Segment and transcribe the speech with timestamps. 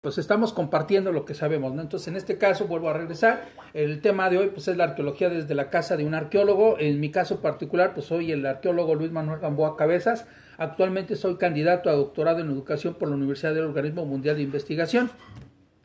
[0.00, 1.82] pues estamos compartiendo lo que sabemos, ¿no?
[1.82, 5.28] Entonces, en este caso, vuelvo a regresar, el tema de hoy, pues es la arqueología
[5.28, 9.12] desde la casa de un arqueólogo, en mi caso particular, pues soy el arqueólogo Luis
[9.12, 10.26] Manuel Gamboa Cabezas,
[10.56, 15.10] actualmente soy candidato a doctorado en educación por la Universidad del Organismo Mundial de Investigación.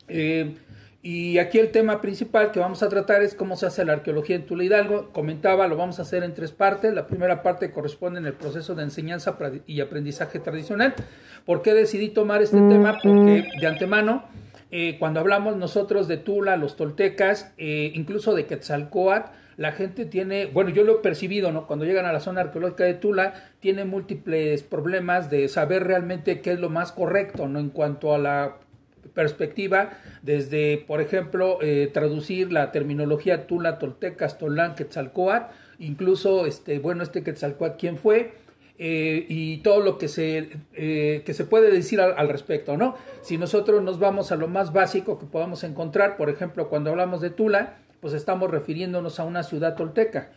[0.08, 0.54] Eh,
[1.08, 4.34] y aquí el tema principal que vamos a tratar es cómo se hace la arqueología
[4.34, 5.12] en Tula Hidalgo.
[5.12, 6.92] Comentaba, lo vamos a hacer en tres partes.
[6.92, 9.38] La primera parte corresponde en el proceso de enseñanza
[9.68, 10.96] y aprendizaje tradicional.
[11.44, 12.98] ¿Por qué decidí tomar este tema?
[13.00, 14.24] Porque de antemano,
[14.72, 20.46] eh, cuando hablamos nosotros de Tula, los toltecas, eh, incluso de Quetzalcoatl, la gente tiene,
[20.46, 21.68] bueno, yo lo he percibido, ¿no?
[21.68, 26.50] Cuando llegan a la zona arqueológica de Tula, tiene múltiples problemas de saber realmente qué
[26.50, 27.60] es lo más correcto, ¿no?
[27.60, 28.56] En cuanto a la
[29.14, 29.90] perspectiva,
[30.22, 37.22] desde, por ejemplo, eh, traducir la terminología Tula, Tolteca, Tolán, Quetzalcoatl, incluso, este, bueno, este
[37.22, 38.32] Quetzalcoatl, ¿quién fue?
[38.78, 42.96] Eh, y todo lo que se, eh, que se puede decir al, respecto, ¿no?
[43.22, 47.20] Si nosotros nos vamos a lo más básico que podamos encontrar, por ejemplo, cuando hablamos
[47.20, 50.30] de Tula, pues estamos refiriéndonos a una ciudad tolteca.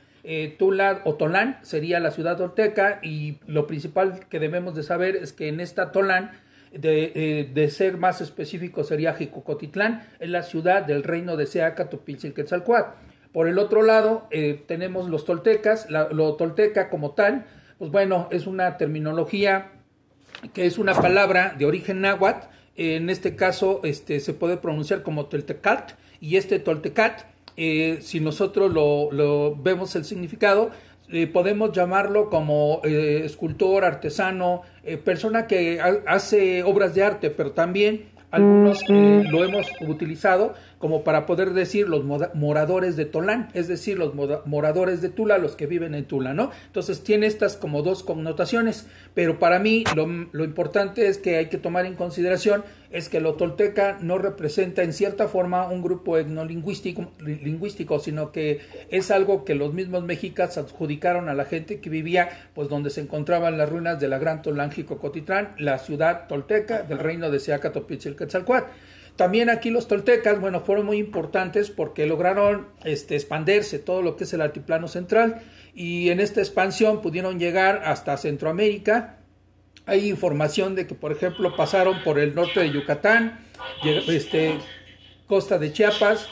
[0.57, 5.33] Tula o Tolán sería la ciudad tolteca y lo principal que debemos de saber es
[5.33, 6.31] que en esta Tolán
[6.71, 11.89] de, eh, de, ser más específico sería Jicocotitlán, es la ciudad del reino de Seaca,
[11.89, 12.91] Topilzil, Quetzalcoatl.
[13.31, 17.45] Por el otro lado, eh, tenemos los toltecas, la, lo tolteca como tal,
[17.77, 19.71] pues bueno, es una terminología
[20.53, 25.25] que es una palabra de origen náhuatl, en este caso este, se puede pronunciar como
[25.25, 27.23] toltecat, y este toltecat,
[27.57, 30.71] eh, si nosotros lo vemos el significado,
[31.11, 37.51] eh, podemos llamarlo como eh, escultor, artesano, eh, persona que hace obras de arte, pero
[37.51, 43.99] también algunos lo hemos utilizado como para poder decir los moradores de Tolán, es decir,
[43.99, 44.13] los
[44.45, 46.51] moradores de Tula, los que viven en Tula, ¿no?
[46.67, 51.57] Entonces tiene estas como dos connotaciones, pero para mí lo, importante es que hay que
[51.57, 57.11] tomar en consideración es que lo tolteca no representa en cierta forma un grupo etnolingüístico,
[57.19, 62.29] lingüístico, sino que es algo que los mismos mexicas adjudicaron a la gente que vivía
[62.55, 66.99] pues donde se encontraban las ruinas de la Gran Tolángico Cotitlán, la ciudad tolteca del
[66.99, 68.71] reino de Seacatopitzilquetzalcoatl.
[69.19, 74.23] También aquí los toltecas, bueno, fueron muy importantes porque lograron este, expandirse todo lo que
[74.23, 75.41] es el altiplano central
[75.75, 79.17] y en esta expansión pudieron llegar hasta Centroamérica.
[79.85, 83.45] Hay información de que, por ejemplo, pasaron por el norte de Yucatán,
[84.07, 84.57] este,
[85.27, 86.25] costa de Chiapas,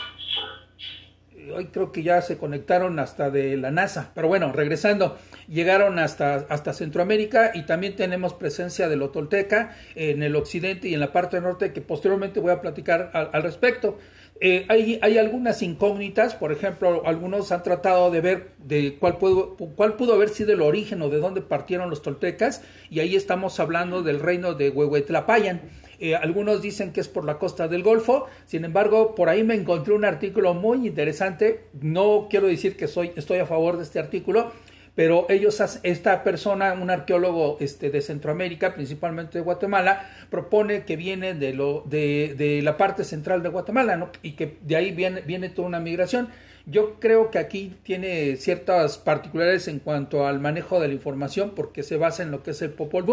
[1.51, 6.45] hoy creo que ya se conectaron hasta de la NASA, pero bueno, regresando, llegaron hasta,
[6.49, 11.11] hasta Centroamérica y también tenemos presencia de lo tolteca en el occidente y en la
[11.11, 13.97] parte norte que posteriormente voy a platicar al, respecto.
[14.39, 19.55] Eh, hay, hay, algunas incógnitas, por ejemplo, algunos han tratado de ver de cuál pudo,
[19.55, 23.59] cuál pudo haber sido el origen o de dónde partieron los toltecas, y ahí estamos
[23.59, 25.61] hablando del reino de Huehuetlapayan.
[25.99, 29.55] Eh, algunos dicen que es por la costa del Golfo, sin embargo, por ahí me
[29.55, 33.99] encontré un artículo muy interesante, no quiero decir que soy, estoy a favor de este
[33.99, 34.51] artículo,
[34.97, 41.35] pero ellos, esta persona, un arqueólogo este, de Centroamérica, principalmente de Guatemala, propone que viene
[41.35, 44.09] de, lo, de, de la parte central de Guatemala, ¿no?
[44.23, 46.29] y que de ahí viene, toda una migración.
[46.65, 51.83] Yo creo que aquí tiene ciertas particularidades en cuanto al manejo de la información, porque
[51.83, 53.05] se basa en lo que es el Popol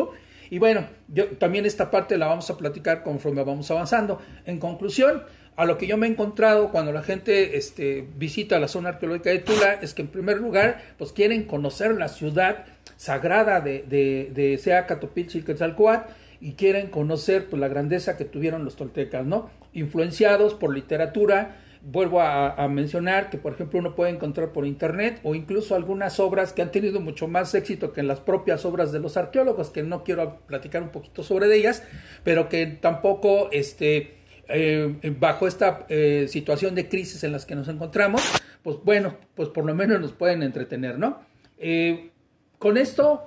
[0.51, 4.21] y bueno, yo, también esta parte la vamos a platicar conforme vamos avanzando.
[4.45, 5.23] En conclusión,
[5.57, 9.31] a lo que yo me he encontrado cuando la gente este, visita la zona arqueológica
[9.31, 12.65] de Tula es que en primer lugar, pues quieren conocer la ciudad
[12.97, 16.11] sagrada de, de, de y Quetzalcoatl
[16.41, 19.51] y quieren conocer pues, la grandeza que tuvieron los toltecas, ¿no?
[19.73, 25.35] Influenciados por literatura, vuelvo a, mencionar que, por ejemplo, uno puede encontrar por internet o
[25.35, 29.01] incluso algunas obras que han tenido mucho más éxito que en las propias obras de
[29.01, 31.83] los arqueólogos, que no quiero platicar un poquito sobre ellas,
[32.23, 34.15] pero que tampoco, este,
[34.49, 38.23] eh, bajo esta eh, situación de crisis en las que nos encontramos,
[38.63, 41.21] pues bueno, pues por lo menos nos pueden entretener, ¿no?
[41.59, 42.11] Eh,
[42.59, 43.27] con esto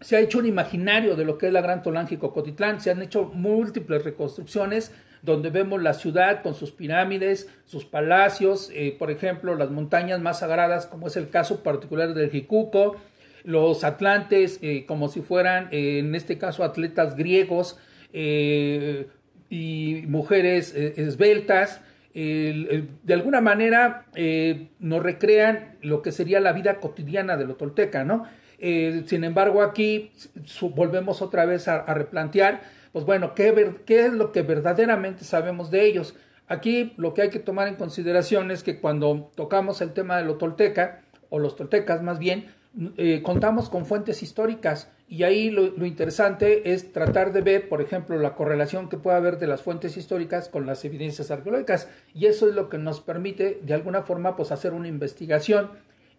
[0.00, 3.02] se ha hecho un imaginario de lo que es la Gran Tolángico Cotitlán, se han
[3.02, 4.92] hecho múltiples reconstrucciones,
[5.22, 10.40] donde vemos la ciudad con sus pirámides, sus palacios, eh, por ejemplo, las montañas más
[10.40, 12.96] sagradas, como es el caso particular del Jicuco,
[13.44, 17.78] los atlantes, eh, como si fueran, eh, en este caso, atletas griegos
[18.14, 21.80] y mujeres esbeltas.
[22.12, 24.04] de alguna manera
[24.78, 28.26] nos recrean lo que sería la vida cotidiana de lo tolteca, ¿no?
[28.58, 30.10] sin embargo, aquí
[30.76, 32.60] volvemos otra vez a replantear
[32.92, 36.14] pues bueno, ¿qué, ¿qué es lo que verdaderamente sabemos de ellos?
[36.48, 40.24] Aquí lo que hay que tomar en consideración es que cuando tocamos el tema de
[40.24, 42.46] lo tolteca, o los toltecas más bien,
[42.96, 48.18] eh, contamos con fuentes históricas y ahí lo, interesante es tratar de ver, por ejemplo,
[48.18, 51.88] la correlación que puede haber de las fuentes históricas con las evidencias arqueológicas.
[52.14, 55.70] Y eso es lo que nos permite, de alguna forma, pues hacer una investigación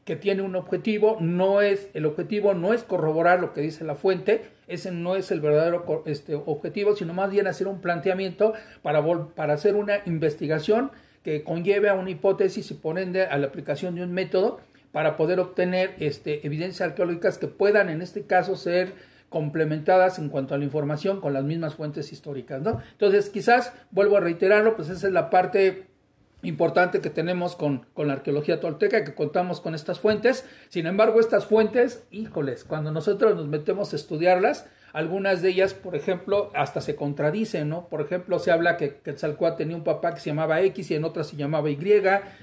[0.06, 1.18] que tiene un objetivo.
[1.20, 5.32] No es, el objetivo no es corroborar lo que dice la fuente, ese no es
[5.32, 9.04] el verdadero este, objetivo, sino más bien hacer un planteamiento para,
[9.36, 10.92] para hacer una investigación
[11.24, 14.60] que conlleve a una hipótesis y por ende a la aplicación de un método
[14.92, 18.94] para poder obtener este, evidencias arqueológicas que puedan en este caso ser
[19.30, 22.80] complementadas en cuanto a la información con las mismas fuentes históricas, ¿no?
[22.92, 25.88] Entonces, quizás, vuelvo a reiterarlo, pues esa es la parte
[26.44, 30.46] importante que tenemos con, con, la arqueología tolteca, que contamos con estas fuentes.
[30.70, 35.96] Sin embargo, estas fuentes, híjoles, cuando nosotros nos metemos a estudiarlas, algunas de ellas, por
[35.96, 37.90] ejemplo, hasta se contradicen, ¿no?
[37.90, 41.04] Por ejemplo, se habla que Quetzalcóatl tenía un papá que se llamaba X y en
[41.04, 41.80] otra se llamaba Y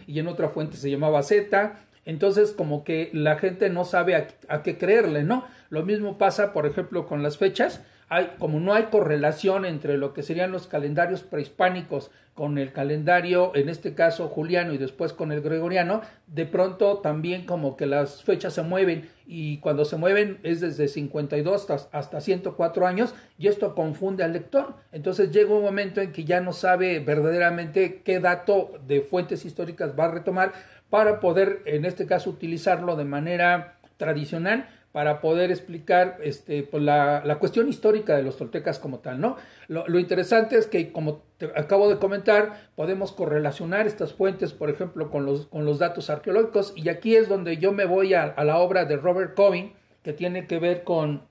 [0.08, 4.16] y en otra fuente se llamaba Z entonces, como que la gente no sabe
[4.48, 5.44] a, qué creerle, ¿no?
[5.68, 7.82] Lo mismo pasa, por ejemplo, con las fechas.
[8.10, 13.52] Hay, como no hay correlación entre lo que serían los calendarios prehispánicos con el calendario,
[13.54, 18.24] en este caso juliano y después con el gregoriano, de pronto también como que las
[18.24, 23.46] fechas se mueven y cuando se mueven es desde 52 hasta, hasta 104 años y
[23.46, 24.74] esto confunde al lector.
[24.90, 29.94] Entonces llega un momento en que ya no sabe verdaderamente qué dato de fuentes históricas
[29.96, 30.52] va a retomar
[30.88, 37.36] para poder, en este caso, utilizarlo de manera tradicional para poder explicar este, pues la,
[37.38, 39.36] cuestión histórica de los toltecas como tal, ¿no?
[39.68, 44.68] Lo, lo, interesante es que, como te acabo de comentar, podemos correlacionar estas fuentes, por
[44.68, 48.24] ejemplo, con los, con los datos arqueológicos, y aquí es donde yo me voy a,
[48.24, 49.72] a la obra de Robert Coving,
[50.02, 51.22] que tiene que ver con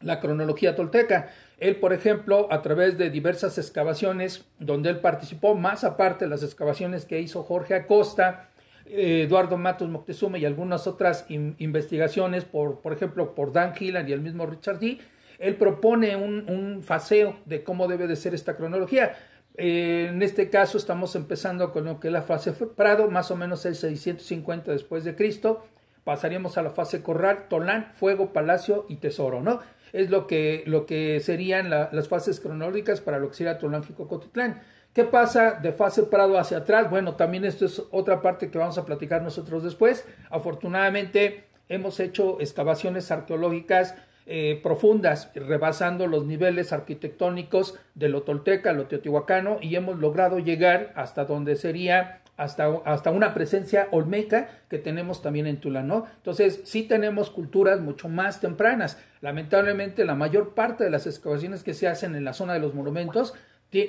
[0.00, 1.30] la cronología tolteca.
[1.58, 6.42] Él, por ejemplo, a través de diversas excavaciones, donde él participó, más aparte de las
[6.42, 8.48] excavaciones que hizo Jorge Acosta,
[8.88, 14.20] Eduardo Matos Moctezuma y algunas otras investigaciones, por, por ejemplo, por Dan Hillan y el
[14.20, 14.98] mismo Richard D.,
[15.38, 19.14] él propone un, un faseo de cómo debe de ser esta cronología.
[19.58, 23.36] Eh, en este caso estamos empezando con lo que es la fase Prado, más o
[23.36, 25.64] menos el 650 después de Cristo.
[26.04, 29.60] Pasaríamos a la fase Corral, Tolán, Fuego, Palacio y Tesoro, ¿no?
[29.92, 34.62] Es lo que, lo que serían las fases cronológicas para lo que sería Tolángico Cotitlán.
[34.96, 36.88] ¿Qué pasa de fase Prado hacia atrás?
[36.88, 40.06] Bueno, también esto es otra parte que vamos a platicar nosotros después.
[40.30, 43.94] Afortunadamente hemos hecho excavaciones arqueológicas
[44.24, 50.94] eh, profundas, rebasando los niveles arquitectónicos de lo tolteca, lo teotihuacano, y hemos logrado llegar
[50.96, 56.06] hasta donde sería hasta, hasta una presencia olmeca que tenemos también en Tula, ¿no?
[56.16, 58.98] Entonces, sí tenemos culturas mucho más tempranas.
[59.20, 62.74] Lamentablemente, la mayor parte de las excavaciones que se hacen en la zona de los
[62.74, 63.34] monumentos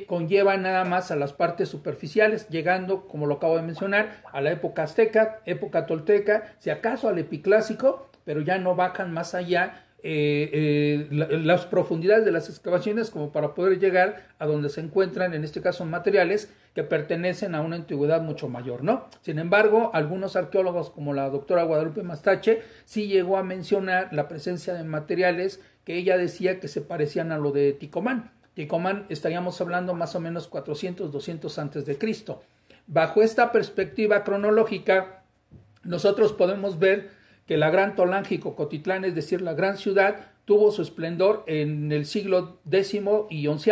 [0.07, 4.51] conlleva nada más a las partes superficiales, llegando, como lo acabo de mencionar, a la
[4.51, 11.07] época azteca, época tolteca, si acaso al epiclásico, pero ya no bajan más allá eh,
[11.11, 15.43] eh, las profundidades de las excavaciones como para poder llegar a donde se encuentran, en
[15.43, 19.09] este caso, materiales que pertenecen a una antigüedad mucho mayor, ¿no?
[19.21, 24.75] Sin embargo, algunos arqueólogos, como la doctora Guadalupe Mastache, sí llegó a mencionar la presencia
[24.75, 28.31] de materiales que ella decía que se parecían a lo de Ticomán.
[28.57, 32.41] Ticomán estaríamos hablando más o menos 400, 200 antes de Cristo.
[32.87, 35.21] Bajo esta perspectiva cronológica,
[35.83, 37.11] nosotros podemos ver
[37.45, 42.07] que la gran Tolángico Cotitlán, es decir, la gran ciudad, tuvo su esplendor en el
[42.07, 42.95] siglo X
[43.29, 43.71] y XI.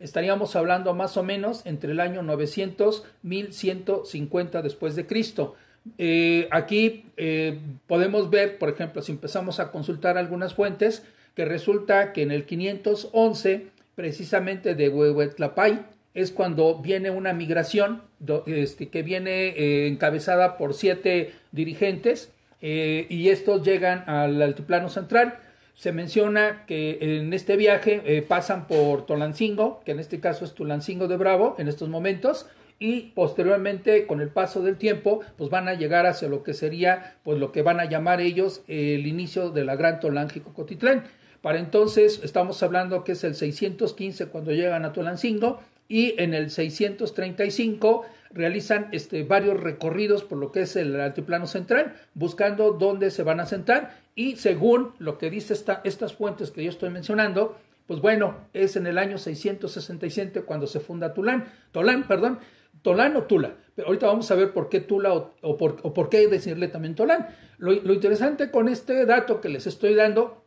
[0.00, 5.54] Estaríamos hablando más o menos entre el año 900 1150 después de Cristo.
[5.98, 11.02] Eh, aquí eh, podemos ver, por ejemplo, si empezamos a consultar algunas fuentes,
[11.34, 15.80] que resulta que en el 511 precisamente de Huehuetlapay,
[16.14, 18.02] es cuando viene una migración
[18.46, 22.30] este, que viene eh, encabezada por siete dirigentes
[22.62, 25.38] eh, y estos llegan al altiplano central.
[25.74, 30.54] Se menciona que en este viaje eh, pasan por Tolancingo, que en este caso es
[30.54, 32.46] Tulancingo de Bravo en estos momentos,
[32.78, 37.16] y posteriormente con el paso del tiempo pues van a llegar hacia lo que sería
[37.22, 41.04] pues lo que van a llamar ellos el inicio de la Gran Tolángico Cotitlán.
[41.44, 46.50] Para entonces estamos hablando que es el 615 cuando llegan a Tulancingo y en el
[46.50, 53.24] 635 realizan este, varios recorridos por lo que es el altiplano central, buscando dónde se
[53.24, 57.58] van a sentar y según lo que dice esta, estas fuentes que yo estoy mencionando,
[57.86, 62.38] pues bueno, es en el año 667 cuando se funda Tulán, Tolán, perdón,
[62.80, 63.54] Tolán o Tula.
[63.74, 66.94] Pero ahorita vamos a ver por qué Tula o, por, o por, qué decirle también
[66.94, 67.26] Tolán.
[67.58, 70.43] Lo, lo interesante con este dato que les estoy dando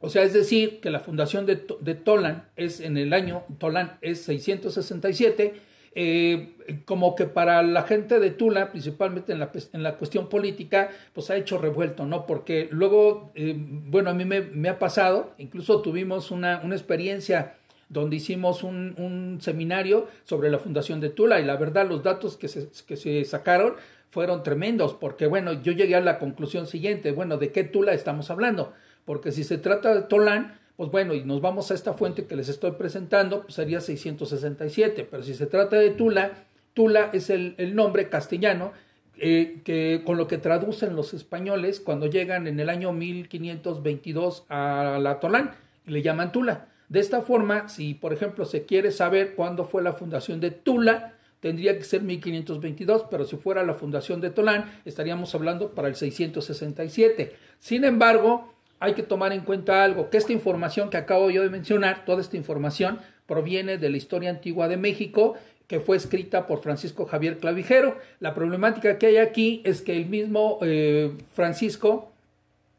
[0.00, 3.98] o sea, es decir, que la fundación de, de Tolan es en el año, Tolan
[4.02, 5.54] es 667
[5.98, 6.52] eh,
[6.84, 11.30] como que para la gente de Tula, principalmente en la, en la cuestión política, pues
[11.30, 12.26] ha hecho revuelto, ¿no?
[12.26, 17.54] Porque luego, eh, bueno, a mí me, ha pasado, incluso tuvimos una, una experiencia
[17.88, 22.36] donde hicimos un, un, seminario sobre la fundación de Tula y la verdad los datos
[22.36, 23.76] que se, que se sacaron
[24.10, 28.30] fueron tremendos, porque bueno, yo llegué a la conclusión siguiente, bueno, ¿de qué Tula estamos
[28.30, 28.74] hablando?
[29.06, 32.36] Porque si se trata de Tolán, pues bueno, y nos vamos a esta fuente que
[32.36, 36.32] les estoy presentando, pues sería 667, pero si se trata de Tula,
[36.74, 38.72] Tula es el, nombre castellano
[39.16, 44.98] eh, que con lo que traducen los españoles cuando llegan en el año 1522 a
[45.00, 45.52] la Tolán
[45.86, 46.68] y le llaman Tula.
[46.90, 51.14] De esta forma, si por ejemplo se quiere saber cuándo fue la fundación de Tula,
[51.40, 55.96] tendría que ser 1522, pero si fuera la fundación de Tolán, estaríamos hablando para el
[55.96, 57.34] 667.
[57.58, 61.50] Sin embargo, hay que tomar en cuenta algo, que esta información que acabo yo de
[61.50, 66.62] mencionar, toda esta información proviene de la historia antigua de México que fue escrita por
[66.62, 67.98] Francisco Javier Clavijero.
[68.20, 72.12] La problemática que hay aquí es que el mismo eh, Francisco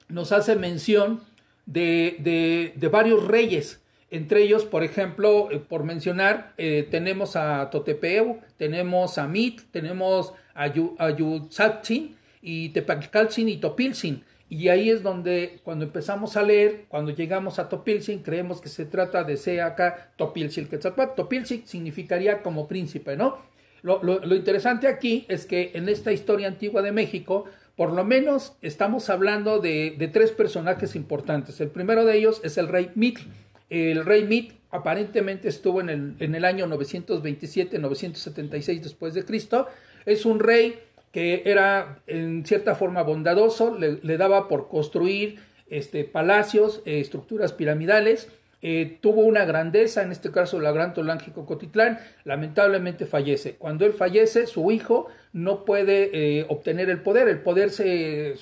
[0.07, 1.21] nos hace mención
[1.65, 3.81] de, de, varios reyes.
[4.09, 10.33] Entre ellos, por ejemplo, eh, por mencionar, eh, tenemos a Totepeu, tenemos a Mit, tenemos
[10.55, 14.23] a Yutzaptzin y Tepalcaltzin y Topilzin.
[14.49, 18.85] Y ahí es donde cuando empezamos a leer, cuando llegamos a Topilzin, creemos que se
[18.85, 21.15] trata de ser acá Topilzin Quetzalcoatl.
[21.15, 23.37] Topilzin significaría como príncipe, ¿no?
[23.83, 28.57] Lo, lo, interesante aquí es que en esta historia antigua de México, por lo menos
[28.61, 31.61] estamos hablando de, de tres personajes importantes.
[31.61, 33.21] El primero de ellos es el rey Mitl.
[33.69, 39.67] El rey Mit aparentemente estuvo en el, en el año 927-976 después de Cristo.
[40.05, 40.79] Es un rey
[41.11, 48.29] que era en cierta forma bondadoso, le, daba por construir este, palacios, eh, estructuras piramidales,
[48.63, 53.55] eh, tuvo una grandeza, en este caso la gran Tolángico Cotitlán, lamentablemente fallece.
[53.55, 58.35] Cuando él fallece, su hijo no puede eh, obtener el poder, el poder se,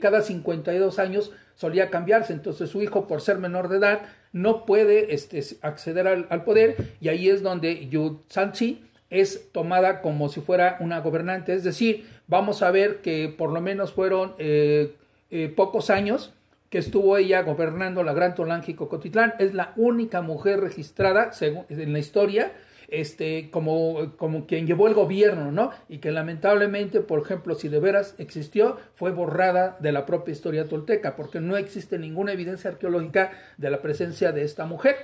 [0.00, 5.14] cada 52 años solía cambiarse, entonces su hijo por ser menor de edad no puede
[5.14, 6.76] este, acceder al, al, poder.
[7.00, 12.06] Y ahí es donde Yu Sanchi es tomada como si fuera una gobernante, es decir,
[12.26, 14.96] vamos a ver que por lo menos fueron eh,
[15.30, 16.32] eh, pocos años
[16.70, 21.98] que estuvo ella gobernando la Gran Tolángico Cotitlán, es la única mujer registrada en la
[21.98, 22.52] historia
[22.88, 25.70] este, como, como quien llevó el gobierno, ¿no?
[25.88, 30.68] Y que lamentablemente, por ejemplo, si de veras existió, fue borrada de la propia historia
[30.68, 34.96] tolteca, porque no existe ninguna evidencia arqueológica de la presencia de esta mujer.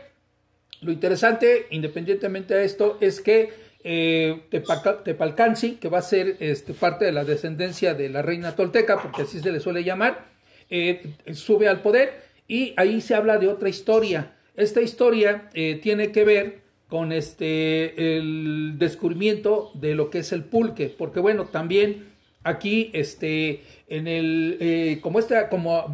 [0.81, 7.07] Lo interesante, independientemente de esto, es que eh, Tepalcansi, que va a ser este, parte
[7.07, 10.27] de la descendencia de la reina tolteca, porque así se le suele llamar,
[10.69, 14.33] eh, sube al poder y ahí se habla de otra historia.
[14.57, 20.45] Esta historia eh, tiene que ver con este el descubrimiento de lo que es el
[20.45, 22.09] pulque, porque bueno, también
[22.45, 25.01] aquí este eh,
[25.49, 25.89] como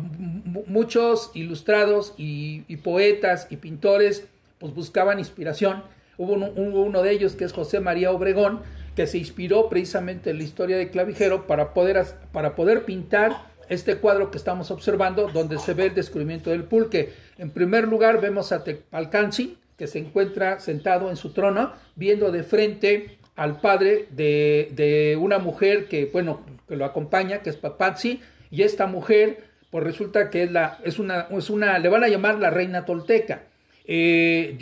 [0.66, 4.26] muchos ilustrados y, y poetas y pintores
[4.58, 8.60] pues buscaban inspiración Hubo uno, de ellos que es José María Obregón,
[8.94, 13.96] que se inspiró precisamente en la historia de Clavijero para poder, para poder pintar este
[13.96, 17.12] cuadro que estamos observando, donde se ve el descubrimiento del pulque.
[17.38, 22.44] En primer lugar vemos a Tepalcansi, que se encuentra sentado en su trono, viendo de
[22.44, 28.62] frente al padre de, una mujer que, bueno, que lo acompaña, que es Papazzi, y
[28.62, 32.38] esta mujer, pues resulta que es, la, es, una, es una, le van a llamar
[32.38, 33.42] la reina tolteca,
[33.86, 34.54] eh,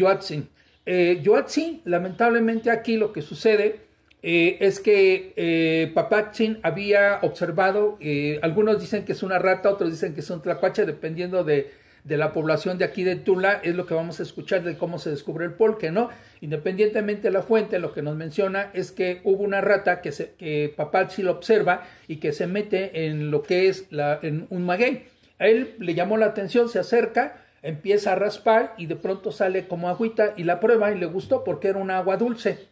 [0.86, 1.22] eh,
[1.84, 3.80] lamentablemente aquí lo que sucede
[4.24, 5.92] eh, es que eh,
[6.62, 10.86] había observado, eh, algunos dicen que es una rata, otros dicen que es un tlacuache,
[10.86, 11.72] dependiendo de,
[12.04, 15.10] la población de aquí de Tula, es lo que vamos a escuchar de cómo se
[15.10, 16.10] descubre el polque, ¿no?
[16.40, 20.34] Independientemente de la fuente, lo que nos menciona es que hubo una rata que, se,
[20.38, 20.74] que
[21.18, 25.04] lo observa y que se mete en lo que es la, en un maguey.
[25.38, 29.66] A él le llamó la atención, se acerca, empieza a raspar y de pronto sale
[29.66, 32.68] como agüita y la prueba y le gustó porque era un agua dulce.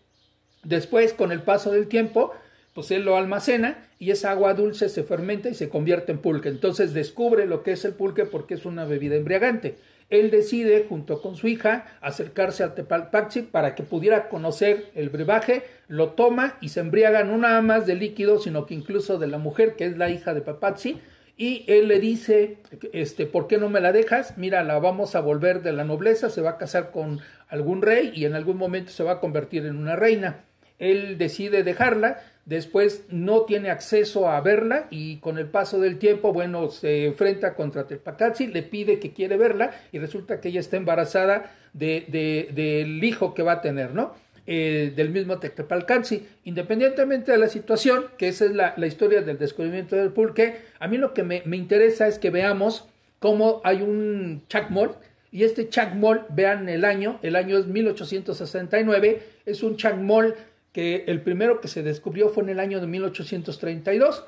[0.64, 2.32] Después, con el paso del tiempo,
[2.74, 6.48] pues él lo almacena y esa agua dulce se fermenta y se convierte en pulque.
[6.48, 9.76] Entonces descubre lo que es el pulque porque es una bebida embriagante.
[10.10, 15.62] Él decide, junto con su hija, acercarse al Tepalpaxi para que pudiera conocer el brebaje,
[15.86, 19.38] lo toma y se embriaga no nada más de líquido, sino que incluso de la
[19.38, 21.00] mujer, que es la hija de Papazi,
[21.40, 22.58] y él le dice,
[22.92, 24.36] este, ¿por qué no me la dejas?
[24.36, 28.12] Mira, la vamos a volver de la nobleza, se va a casar con algún rey
[28.14, 30.44] y en algún momento se va a convertir en una reina.
[30.78, 36.34] Él decide dejarla, después no tiene acceso a verla y con el paso del tiempo,
[36.34, 40.76] bueno, se enfrenta contra Tepacatzi, le pide que quiere verla y resulta que ella está
[40.76, 44.14] embarazada de, del hijo que va a tener, ¿no?
[44.46, 46.26] Eh, del mismo Tectepalcansi.
[46.44, 50.98] Independientemente de la situación, que esa es la, historia del descubrimiento del pulque, a mí
[50.98, 52.86] lo que me, interesa es que veamos
[53.18, 54.96] cómo hay un chacmol,
[55.32, 60.34] y este chacmol, vean el año, el año es 1869, es un chacmol
[60.72, 64.24] que el primero que se descubrió fue en el año de 1832.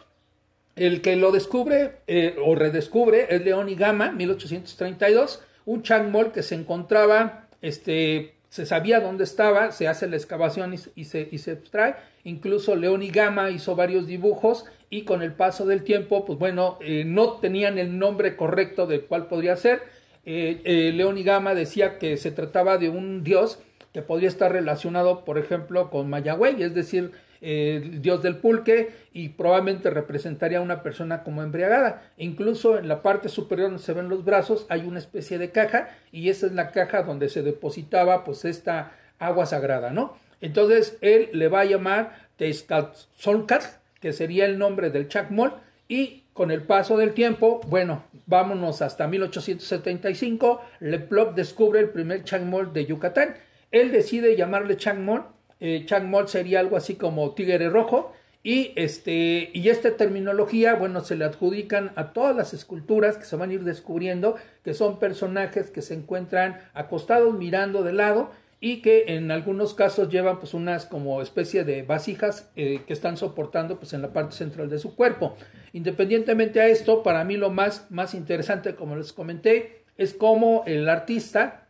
[0.77, 6.43] El que lo descubre eh, o redescubre es León y Gama, 1832, un chacmol que
[6.43, 11.53] se encontraba este, se sabía dónde estaba, se hace la excavación y, se, y se
[11.53, 11.95] extrae.
[12.23, 16.77] Incluso León y Gama hizo varios dibujos y con el paso del tiempo, pues bueno,
[16.83, 19.81] eh, no tenían el nombre correcto del cual podría ser.
[20.27, 23.59] Eh, eh, León y Gama decía que se trataba de un dios
[23.95, 29.31] que podría estar relacionado, por ejemplo, con Mayagüey, es decir, el dios del pulque y
[29.31, 32.03] probablemente representaría a una persona como embriagada.
[32.17, 35.91] Incluso en la parte superior donde se ven los brazos hay una especie de caja
[36.13, 40.17] y esa es la caja donde se depositaba pues esta agua sagrada, ¿no?
[40.41, 43.67] Entonces él le va a llamar Tezcatzoncatl,
[44.01, 45.55] que sería el nombre del Chacmol,
[45.89, 52.73] y con el paso del tiempo, bueno, vámonos hasta 1875, Leploc descubre el primer Chacmol
[52.73, 53.35] de Yucatán.
[53.71, 55.25] Él decide llamarle Chacmol
[55.65, 58.13] eh, Changmol sería algo así como tigre rojo.
[58.43, 63.37] Y, este, y esta terminología, bueno, se le adjudican a todas las esculturas que se
[63.37, 68.83] van a ir descubriendo, que son personajes que se encuentran acostados mirando de lado y
[68.83, 73.79] que en algunos casos llevan pues unas como especie de vasijas eh, que están soportando
[73.79, 75.37] pues en la parte central de su cuerpo.
[75.73, 80.89] Independientemente a esto, para mí lo más, más interesante, como les comenté, es cómo el
[80.89, 81.69] artista,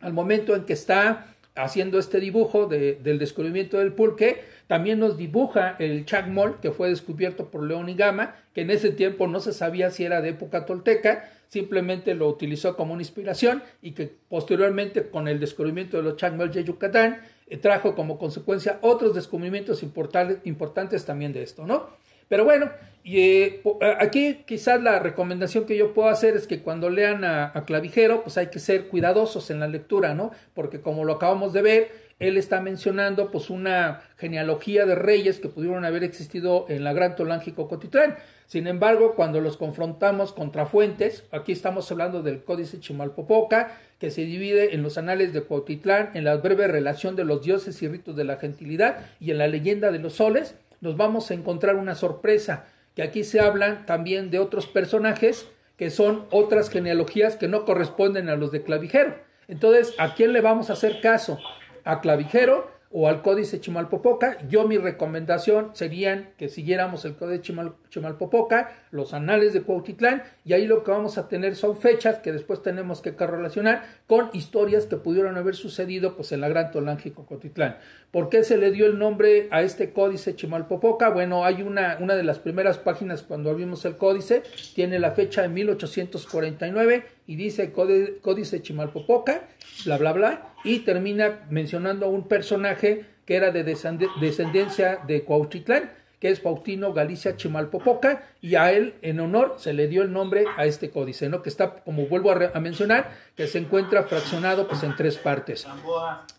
[0.00, 5.76] al momento en que está haciendo este dibujo del descubrimiento del pulque, también nos dibuja
[5.78, 9.52] el chacmol que fue descubierto por León y Gama, que en ese tiempo no se
[9.52, 15.10] sabía si era de época tolteca, simplemente lo utilizó como una inspiración y que posteriormente
[15.10, 21.04] con el descubrimiento de los chacmol de Yucatán eh, trajo como consecuencia otros descubrimientos importantes
[21.04, 21.88] también de esto, ¿no?
[22.30, 22.70] Pero bueno,
[23.02, 23.62] y, eh,
[23.98, 28.38] aquí quizás la recomendación que yo puedo hacer es que cuando lean a, Clavijero, pues
[28.38, 30.30] hay que ser cuidadosos en la lectura, ¿no?
[30.54, 35.48] Porque como lo acabamos de ver, él está mencionando pues una genealogía de reyes que
[35.48, 38.14] pudieron haber existido en la Gran Tolángico Cotitlán.
[38.46, 44.20] Sin embargo, cuando los confrontamos contra fuentes, aquí estamos hablando del Códice Chimalpopoca, que se
[44.20, 48.14] divide en los anales de Cotitlán, en la breve relación de los dioses y ritos
[48.14, 51.94] de la gentilidad y en la leyenda de los soles, nos vamos a encontrar una
[51.94, 57.64] sorpresa, que aquí se hablan también de otros personajes que son otras genealogías que no
[57.64, 59.16] corresponden a los de Clavijero.
[59.48, 61.38] Entonces, ¿a quién le vamos a hacer caso?
[61.84, 64.36] ¿A Clavijero o al Códice Chimalpopoca.
[64.48, 67.54] Yo mi recomendación serían que siguiéramos el Códice
[67.88, 72.32] Chimalpopoca, los anales de Cuautitlán, y ahí lo que vamos a tener son fechas que
[72.32, 77.26] después tenemos que correlacionar con historias que pudieron haber sucedido pues en la Gran Tolángico
[77.26, 77.76] Cuautitlán.
[78.10, 81.10] ¿Por qué se le dio el nombre a este Códice Chimalpopoca?
[81.10, 84.42] Bueno, hay una, una de las primeras páginas cuando abrimos el códice,
[84.74, 89.46] tiene la fecha de 1849 y dice Códice Chimalpopoca,
[89.84, 95.90] bla, bla, bla, y termina mencionando a un personaje que era de descendencia de Cuautitlán,
[96.20, 100.44] que es Faustino Galicia Chimalpopoca, y a él en honor se le dio el nombre
[100.56, 101.42] a este códice, ¿no?
[101.42, 105.66] Que está, como vuelvo a, mencionar, que se encuentra fraccionado pues en tres partes.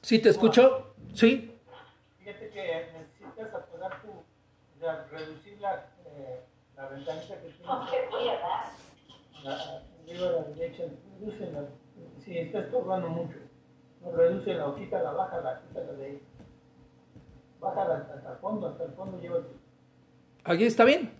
[0.01, 0.93] ¿Sí te escucho?
[1.15, 1.51] ¿Sí?
[2.19, 4.11] Fíjate que necesitas apagar tu,
[5.11, 6.41] reducir la, eh,
[6.77, 8.09] la ventanita que tienes.
[8.11, 9.81] voy a dar
[10.19, 10.83] la derecha,
[12.23, 13.37] si está estorbando mucho,
[14.01, 16.21] no reduce la hojita, la baja, la quita de ahí.
[17.59, 19.49] Bájala hasta el fondo, hasta el fondo llévate.
[20.43, 21.11] ¿Aquí está bien?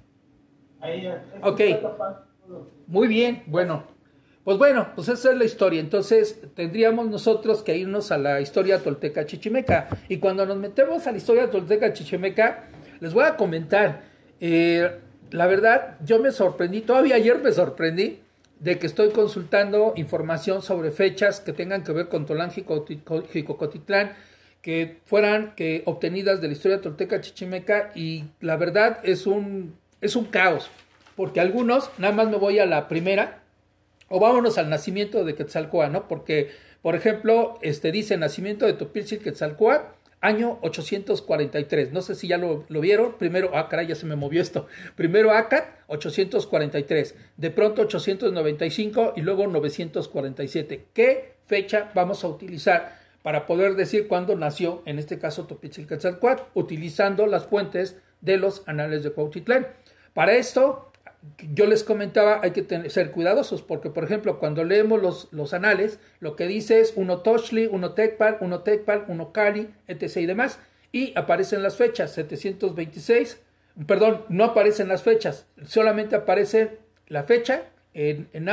[0.80, 1.24] Ahí ya.
[1.44, 1.62] Ok.
[2.88, 3.84] Muy bien, bueno.
[4.44, 5.80] Pues bueno, pues esa es la historia.
[5.80, 9.88] Entonces tendríamos nosotros que irnos a la historia tolteca chichimeca.
[10.10, 12.68] Y cuando nos metemos a la historia tolteca chichimeca,
[13.00, 14.02] les voy a comentar.
[14.40, 18.20] Eh, la verdad, yo me sorprendí, todavía ayer me sorprendí
[18.62, 24.14] de que estoy consultando información sobre fechas que tengan que ver con Tolángico Jicocotitlán,
[24.62, 30.16] que fueran que obtenidas de la historia tolteca chichimeca y la verdad es un, es
[30.16, 30.70] un caos,
[31.16, 33.42] porque algunos, nada más me voy a la primera,
[34.10, 36.08] o vámonos al nacimiento de Quetzalcoatl, ¿no?
[36.08, 36.52] Porque,
[36.84, 39.86] por ejemplo, este dice nacimiento de Topilzil Quetzalcoatl,
[40.22, 41.92] año 843.
[41.92, 43.18] No sé si ya lo, vieron.
[43.18, 44.68] Primero, ah, caray, ya se me movió esto.
[44.96, 47.16] Primero Acat, 843.
[47.38, 50.86] De pronto 895 y luego 947.
[50.94, 57.28] ¿Qué fecha vamos a utilizar para poder decir cuándo nació, en este caso Topitzilquetzalcoatl, utilizando
[57.28, 59.68] las fuentes de los anales de Cuautitlán?
[60.14, 60.91] Para esto,
[61.54, 65.54] yo les comentaba, hay que tener, ser cuidadosos, porque por ejemplo, cuando leemos los, los
[65.54, 70.18] anales, lo que dice es uno Toshli, uno Tecpal, uno Tecpal, uno Cali, etc.
[70.18, 70.60] y demás,
[70.92, 73.40] y aparecen las fechas, 726,
[73.88, 78.50] perdón, no aparecen las fechas, solamente aparece la fecha en, en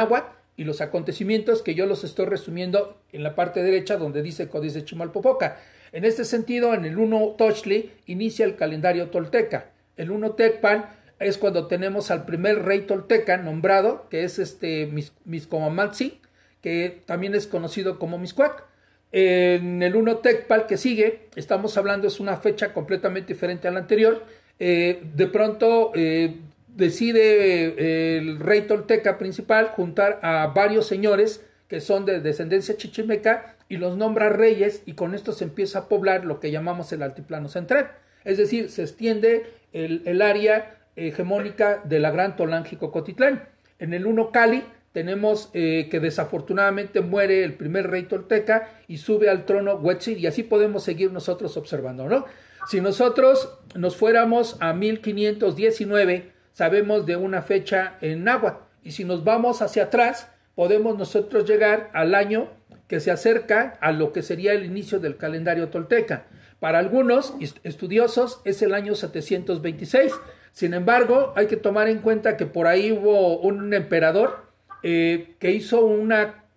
[0.56, 4.84] y los acontecimientos que yo los estoy resumiendo en la parte derecha donde dice Códice
[4.84, 5.58] Chimalpopoca.
[5.92, 9.70] En este sentido, en el 1 Tochli inicia el calendario tolteca.
[9.96, 14.90] El 1 Tecpan es cuando tenemos al primer rey tolteca nombrado, que es este
[15.24, 16.20] Miscomamatzi,
[16.62, 18.64] que también es conocido como Miscuac.
[19.10, 23.80] En el 1 Tecpal que sigue, estamos hablando, es una fecha completamente diferente a la
[23.80, 24.24] anterior.
[24.58, 26.36] Eh, de pronto eh,
[26.68, 33.56] decide eh, el rey tolteca principal juntar a varios señores que son de descendencia chichimeca
[33.68, 37.02] y los nombra reyes y con esto se empieza a poblar lo que llamamos el
[37.02, 37.90] altiplano central.
[38.24, 43.48] Es decir, se extiende el, área hegemónica de la Gran Tolángico Cotitlán.
[43.78, 49.30] En el 1 Cali tenemos eh, que desafortunadamente muere el primer rey tolteca y sube
[49.30, 52.24] al trono Huetzil y así podemos seguir nosotros observando, ¿no?
[52.68, 59.24] Si nosotros nos fuéramos a 1519, sabemos de una fecha en náhuatl y si nos
[59.24, 62.48] vamos hacia atrás, podemos nosotros llegar al año
[62.88, 66.26] que se acerca a lo que sería el inicio del calendario tolteca.
[66.58, 70.12] Para algunos estudiosos es el año 726.
[70.58, 74.42] Sin embargo, hay que tomar en cuenta que por ahí hubo un emperador
[74.82, 76.12] eh, que hizo un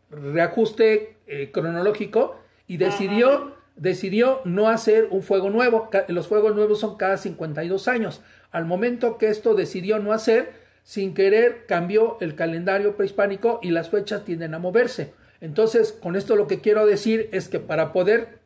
[0.09, 5.91] reajuste eh, cronológico y decidió, decidió no hacer un fuego nuevo.
[6.07, 8.21] Los fuegos nuevos son cada 52 años.
[8.49, 13.91] Al momento que esto decidió no hacer, sin querer cambió el calendario prehispánico y las
[13.91, 15.13] fechas tienden a moverse.
[15.41, 18.39] Entonces, con esto lo que quiero decir es que para poder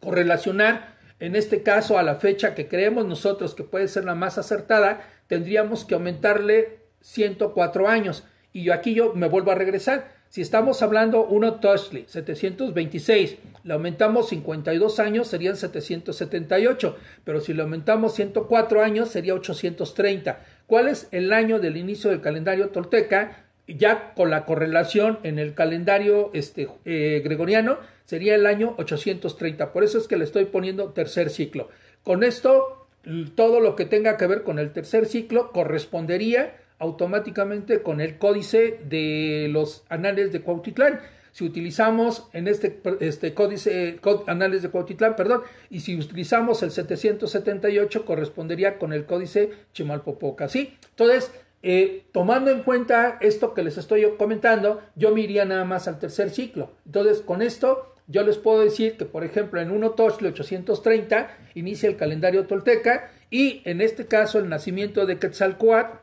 [0.00, 4.38] correlacionar, en este caso, a la fecha que creemos nosotros que puede ser la más
[4.38, 8.24] acertada, tendríamos que aumentarle 104 años.
[8.52, 10.18] Y yo aquí yo me vuelvo a regresar.
[10.30, 17.62] Si estamos hablando 1 Toshli, 726, le aumentamos 52 años, serían 778, pero si le
[17.62, 20.40] aumentamos 104 años, sería 830.
[20.66, 23.44] ¿Cuál es el año del inicio del calendario tolteca?
[23.76, 27.78] ya con la correlación en el calendario este, eh, gregoriano,
[28.10, 29.72] sería el año 830.
[29.72, 31.68] Por eso es que le estoy poniendo tercer ciclo.
[32.02, 32.88] Con esto,
[33.36, 38.80] todo lo que tenga que ver con el tercer ciclo correspondería automáticamente con el códice
[38.88, 40.98] de los anales de Cuautitlán.
[41.30, 48.04] Si utilizamos en este, este códice, anales de Cuautitlán, perdón, y si utilizamos el 778,
[48.04, 50.76] correspondería con el códice Chimalpopoca, ¿sí?
[50.88, 51.30] Entonces,
[51.62, 56.00] eh, tomando en cuenta esto que les estoy comentando, yo me iría nada más al
[56.00, 56.72] tercer ciclo.
[56.86, 61.88] Entonces, con esto, yo les puedo decir que, por ejemplo, en 1 Tochli 830 inicia
[61.88, 65.98] el calendario tolteca y en este caso el nacimiento de Quetzalcoatl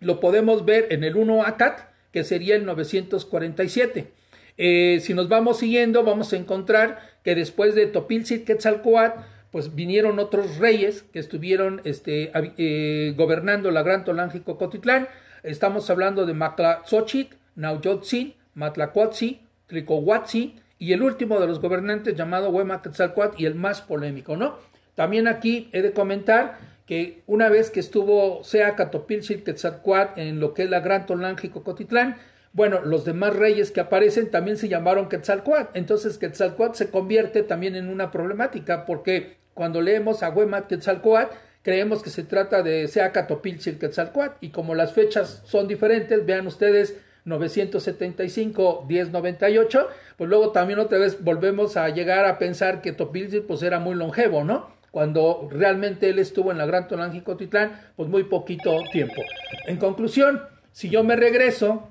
[0.00, 4.10] lo podemos ver en el 1 Acat, que sería el 947.
[4.56, 9.20] Eh, si nos vamos siguiendo, vamos a encontrar que después de Topilzit Quetzalcoatl
[9.52, 15.08] pues vinieron otros reyes que estuvieron este, eh, gobernando la Gran Tolángico Cotitlán.
[15.44, 22.82] Estamos hablando de Maclatzochit, Nauyotzin, Matlacuatzi, Tlicohuatzi y el último de los gobernantes llamado Huema
[22.82, 24.56] Quetzalcoatl y el más polémico, ¿no?
[24.94, 30.54] También aquí he de comentar que una vez que estuvo Sea Catopilchit Quetzalcoatl en lo
[30.54, 32.16] que es la Gran Tolángico Cotitlán,
[32.52, 35.76] bueno, los demás reyes que aparecen también se llamaron Quetzalcoatl.
[35.78, 42.02] Entonces Quetzalcoatl se convierte también en una problemática porque cuando leemos a Huema Quetzalcoatl creemos
[42.02, 46.96] que se trata de Seacatopilchil Quetzalcoatl y como las fechas son diferentes, vean ustedes
[47.28, 53.62] 975 1098, pues luego también otra vez volvemos a llegar a pensar que Topilchil pues
[53.62, 54.76] era muy longevo, ¿no?
[54.90, 59.22] Cuando realmente él estuvo en la Gran Tolanjicotitlán, pues muy poquito tiempo.
[59.66, 61.90] En conclusión, si yo me regreso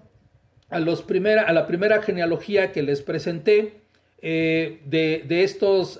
[0.69, 3.81] a, los primera, a la primera genealogía que les presenté,
[4.19, 5.99] eh, de, estos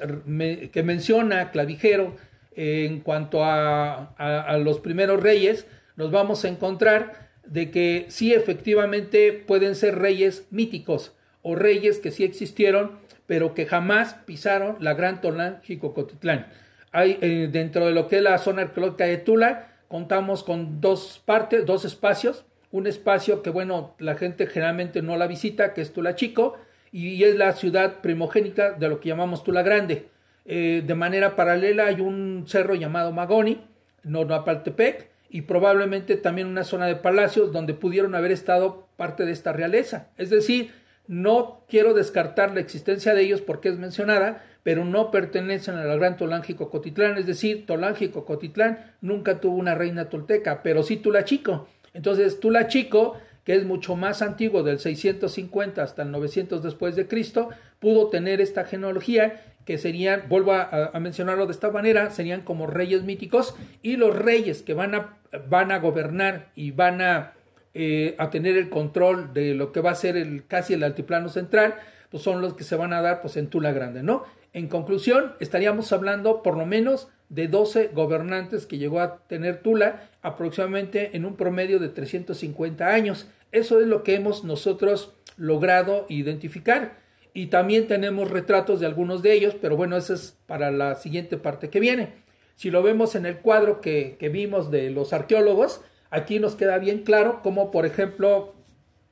[0.72, 2.16] que menciona Clavijero
[2.56, 8.34] eh, en cuanto a, a, los primeros reyes, nos vamos a encontrar de que sí
[8.34, 14.94] efectivamente pueden ser reyes míticos o reyes que sí existieron, pero que jamás pisaron la
[14.94, 16.48] Gran Tolán Jicocotitlán.
[16.92, 21.22] Hay, eh, dentro de lo que es la zona arqueológica de Tula, contamos con dos
[21.26, 25.94] partes, dos espacios, un espacio que, bueno, la gente generalmente no la visita, que es
[25.94, 26.58] Tula Chico,
[26.92, 30.08] y es la ciudad primogénica de lo que llamamos Tula Grande.
[30.46, 33.62] Eh, de manera paralela hay un cerro llamado Magoni,
[34.04, 39.54] Nordapaltepec, y probablemente también una zona de palacios donde pudieron haber estado parte de esta
[39.54, 40.10] realeza.
[40.18, 40.72] Es decir,
[41.08, 45.96] no quiero descartar la existencia de ellos porque es mencionada, pero no pertenecen a la
[45.96, 51.24] gran Tolángico Cotitlán, es decir, Tolángico Cotitlán nunca tuvo una reina tolteca, pero sí Tula
[51.24, 51.68] Chico.
[51.94, 57.08] Entonces, Tula Chico, que es mucho más antiguo, del 650 hasta el 900 después de
[57.08, 62.68] Cristo, pudo tener esta genealogía que serían, vuelvo a, mencionarlo de esta manera, serían como
[62.68, 65.17] reyes míticos y los reyes que van a,
[65.50, 67.34] van a gobernar y van a,
[67.74, 71.30] eh, a tener el control de lo que va a ser el, casi el altiplano
[71.30, 71.76] central,
[72.10, 74.24] pues son los que se van a dar pues en Tula Grande, ¿no?
[74.54, 80.10] En conclusión, estaríamos hablando por lo menos de 12 gobernantes que llegó a tener Tula
[80.22, 83.28] aproximadamente en un promedio de 350 años.
[83.52, 86.98] Eso es lo que hemos nosotros logrado identificar.
[87.34, 91.38] Y también tenemos retratos de algunos de ellos, pero bueno, eso es para la siguiente
[91.38, 92.14] parte que viene.
[92.58, 96.80] Si lo vemos en el cuadro que, que vimos de los arqueólogos, aquí nos queda
[96.80, 98.56] bien claro cómo, por ejemplo,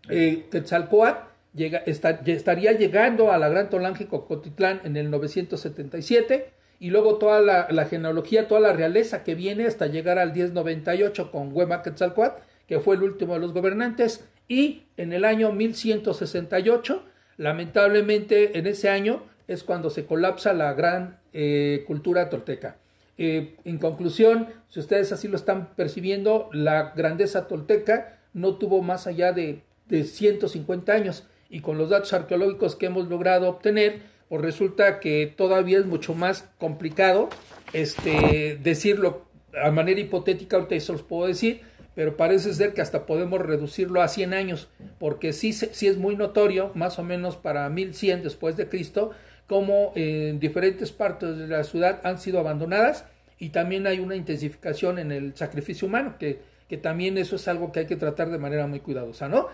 [0.09, 7.19] eh, Quetzalcoatl llega, estaría llegando a la Gran Tolángico Cotitlán en el 977 y luego
[7.19, 12.41] toda la, genealogía, toda la realeza que viene hasta llegar al 1098 con Huema Quetzalcoatl,
[12.67, 17.03] que fue el último de los gobernantes, y en el año 1168,
[17.37, 22.77] lamentablemente en ese año es cuando se colapsa la gran eh, cultura tolteca.
[23.17, 29.07] Eh, en conclusión, si ustedes así lo están percibiendo, la grandeza tolteca no tuvo más
[29.07, 31.27] allá de, de 150 años.
[31.49, 36.13] Y con los datos arqueológicos que hemos logrado obtener, pues resulta que todavía es mucho
[36.13, 37.29] más complicado
[37.73, 39.25] este, decirlo
[39.61, 41.61] a manera hipotética, ahorita eso los puedo decir,
[41.93, 44.67] pero parece ser que hasta podemos reducirlo a 100 años,
[44.99, 49.11] porque sí, sí es muy notorio, más o menos para 1100 después de Cristo,
[49.47, 53.05] como en diferentes partes de la ciudad han sido abandonadas
[53.37, 57.71] y también hay una intensificación en el sacrificio humano, que, que también eso es algo
[57.71, 59.47] que hay que tratar de manera muy cuidadosa, ¿no?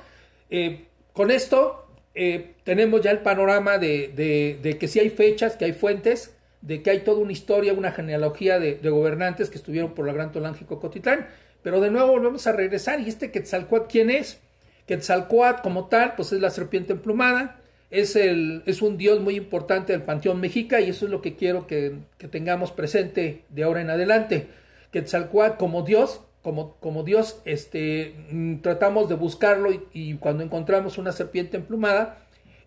[0.49, 5.65] Eh, con esto eh, tenemos ya el panorama de, de, que si hay fechas, que
[5.65, 10.05] hay fuentes, de que hay toda una historia, una genealogía de, gobernantes que estuvieron por
[10.05, 11.27] la Gran Tolángico Cotitlán.
[11.63, 12.99] Pero de nuevo volvemos a regresar.
[12.99, 14.39] ¿Y este Quetzalcoatl quién es?
[14.87, 17.60] Quetzalcoatl como tal, pues es la serpiente emplumada.
[17.91, 21.35] Es, el, es un dios muy importante del panteón mexica y eso es lo que
[21.35, 24.47] quiero que, que tengamos presente de ahora en adelante.
[24.91, 31.11] Quetzalcoatl como dios como, como Dios, este, mm, tratamos de buscarlo y, cuando encontramos una
[31.11, 32.17] serpiente emplumada,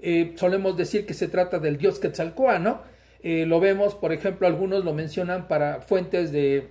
[0.00, 2.82] eh, solemos decir que se trata del dios Quetzalcoatl, ¿no?
[3.22, 6.70] Eh, lo vemos, por ejemplo, algunos lo mencionan para fuentes de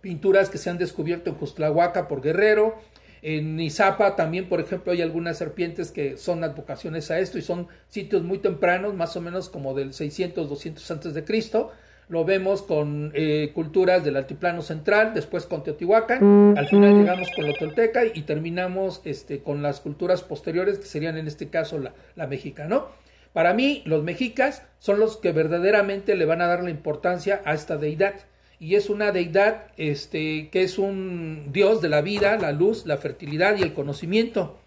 [0.00, 2.76] pinturas que se han descubierto en Justlahuaca por Guerrero.
[3.22, 7.68] En Izapa también, por ejemplo, hay algunas serpientes que son advocaciones a esto y son
[7.88, 11.72] sitios muy tempranos, más o menos como del 600, 200 antes de Cristo
[12.08, 17.46] lo vemos con eh, culturas del altiplano central, después con Teotihuacán, al final llegamos con
[17.46, 21.92] la tolteca y terminamos este, con las culturas posteriores, que serían en este caso la,
[22.16, 22.86] la mexica, ¿no?
[23.34, 27.52] Para mí, los mexicas son los que verdaderamente le van a dar la importancia a
[27.52, 28.14] esta deidad.
[28.60, 32.96] Y es una deidad este, que es un dios de la vida, la luz, la
[32.96, 34.58] fertilidad y el conocimiento.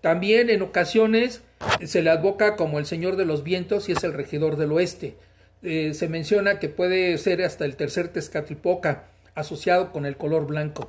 [0.00, 1.42] También en ocasiones
[1.84, 5.16] se le advoca como el señor de los vientos y es el regidor del oeste.
[5.62, 10.86] Eh, se menciona que puede ser hasta el tercer Tezcatlipoca asociado con el color blanco.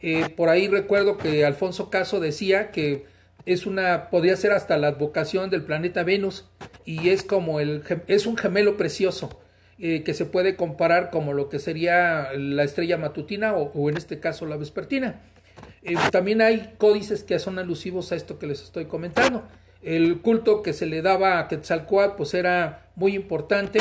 [0.00, 3.04] Eh, por ahí recuerdo que Alfonso Caso decía que
[3.44, 6.46] es una podría ser hasta la advocación del planeta Venus
[6.84, 9.40] y es como el es un gemelo precioso
[9.78, 14.20] eh, que se puede comparar como lo que sería la estrella matutina o, en este
[14.20, 15.20] caso la vespertina.
[16.10, 19.42] también hay códices que son alusivos a esto que les estoy comentando.
[19.82, 23.78] El culto que se le daba a Quetzalcoatl pues era muy importante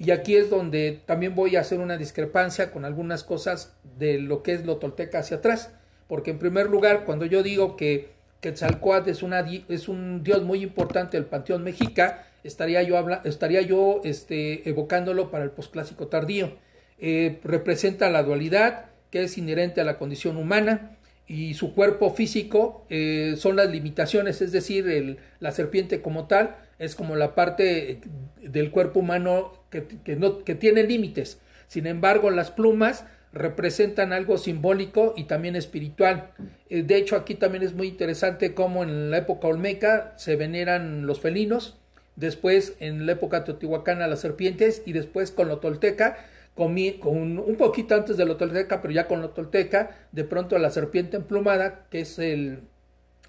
[0.00, 4.42] y aquí es donde también voy a hacer una discrepancia con algunas cosas de lo
[4.42, 5.72] que es lo tolteca hacia atrás.
[6.08, 8.08] Porque en primer lugar, cuando yo digo que
[8.40, 13.62] Quetzalcoatl es, una, es un dios muy importante del panteón mexica, estaría yo, habla, estaría
[13.62, 16.56] yo este, evocándolo para el posclásico tardío.
[16.98, 22.84] Eh, representa la dualidad que es inherente a la condición humana y su cuerpo físico
[22.90, 28.00] eh, son las limitaciones, es decir, la serpiente como tal es como la parte
[28.42, 31.38] del cuerpo humano que, no, que tiene límites.
[31.68, 36.32] Sin embargo, las plumas representan algo simbólico y también espiritual.
[36.68, 41.06] Eh, de hecho, aquí también es muy interesante cómo en la época olmeca se veneran
[41.06, 41.78] los felinos,
[42.16, 46.18] después en la época teotihuacana las serpientes y después con lo tolteca,
[46.54, 50.70] con, un poquito antes de lo tolteca, pero ya con lo tolteca, de pronto la
[50.70, 52.60] serpiente emplumada, que es, el,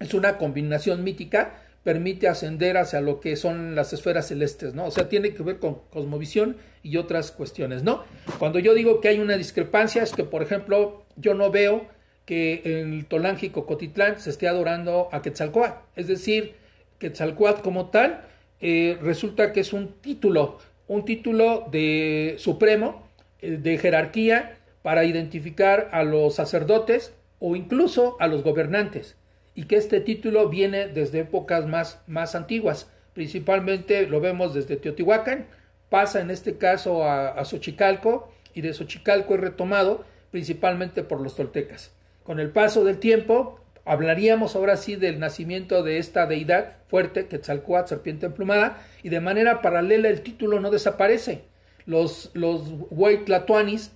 [0.00, 4.86] es una combinación mítica, permite ascender hacia lo que son las esferas celestes, ¿no?
[4.86, 8.04] O sea, tiene que ver con cosmovisión y otras cuestiones, ¿no?
[8.38, 11.86] Cuando yo digo que hay una discrepancia es que, por ejemplo, yo no veo
[12.24, 16.54] que en el Tolángico Cotitlán se esté adorando a Quetzalcoatl, es decir,
[16.98, 18.26] Quetzalcoatl como tal
[18.62, 23.06] eh, resulta que es un título, un título de supremo,
[23.40, 29.16] eh, de jerarquía, para identificar a los sacerdotes o incluso a los gobernantes,
[29.54, 35.46] y que este título viene desde épocas más, más antiguas, principalmente lo vemos desde Teotihuacán,
[35.90, 41.36] pasa en este caso a, a Xochicalco, y de Xochicalco es retomado principalmente por los
[41.36, 41.92] toltecas.
[42.22, 47.88] Con el paso del tiempo, hablaríamos ahora sí del nacimiento de esta deidad fuerte, Quetzalcoatl,
[47.88, 51.44] serpiente emplumada, y de manera paralela el título no desaparece.
[51.84, 52.62] Los, los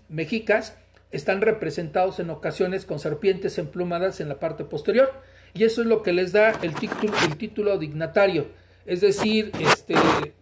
[0.09, 0.77] mexicas
[1.13, 5.13] están representados en ocasiones con serpientes emplumadas en la parte posterior,
[5.55, 8.49] y eso es lo que les da el título, el título dignatario,
[8.87, 9.95] es decir, este,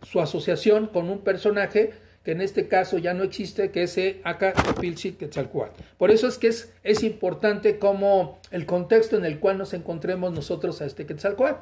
[0.03, 1.93] su asociación con un personaje
[2.25, 5.83] que en este caso ya no existe, que es acá Pilchit Quetzalcoatl.
[5.99, 10.33] Por eso es que es, es importante como el contexto en el cual nos encontremos
[10.33, 11.61] nosotros a este Quetzalcoatl.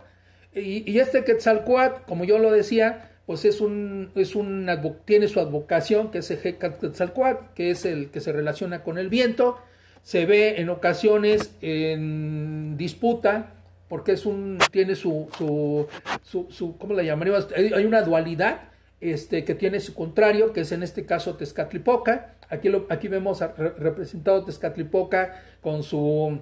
[0.55, 4.71] Y, y este Quetzalcoatl, como yo lo decía, pues es un, es un,
[5.05, 9.09] tiene su advocación, que es el Quetzalcoatl, que es el que se relaciona con el
[9.09, 9.59] viento,
[10.03, 13.55] se ve en ocasiones en disputa,
[13.89, 15.89] porque es un, tiene su, su,
[16.23, 17.49] su, su ¿cómo la llamaríamos?
[17.57, 18.72] Hay una dualidad,
[19.03, 22.37] este, que tiene su contrario, que es en este caso Tezcatlipoca.
[22.49, 26.41] Aquí, aquí vemos representado Tezcatlipoca con su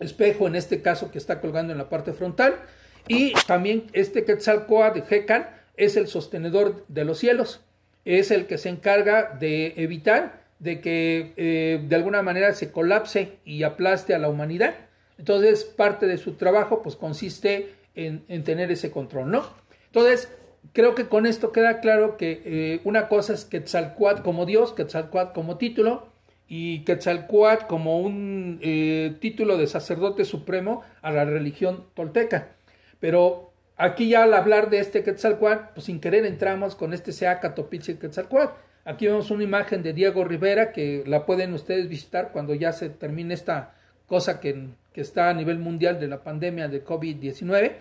[0.00, 2.56] espejo, en este caso que está colgando en la parte frontal.
[3.08, 7.60] Y también este Quetzalcoatl de Hecan es el sostenedor de los cielos,
[8.04, 13.38] es el que se encarga de evitar de que eh, de alguna manera se colapse
[13.44, 14.74] y aplaste a la humanidad.
[15.18, 19.44] Entonces, parte de su trabajo pues consiste en, en tener ese control, ¿no?
[19.86, 20.28] Entonces,
[20.72, 25.32] creo que con esto queda claro que eh, una cosa es Quetzalcoatl como Dios, Quetzalcoatl
[25.32, 26.06] como título,
[26.48, 32.48] y Quetzalcoatl como un eh, título de sacerdote supremo a la religión tolteca.
[33.00, 37.54] Pero aquí ya al hablar de este Quetzalcoatl, pues sin querer entramos con este Seaca
[37.54, 38.54] Topilzi Quetzalcoatl.
[38.84, 42.90] Aquí vemos una imagen de Diego Rivera que la pueden ustedes visitar cuando ya se
[42.90, 43.74] termine esta
[44.06, 47.72] cosa que, que está a nivel mundial de la pandemia de COVID-19,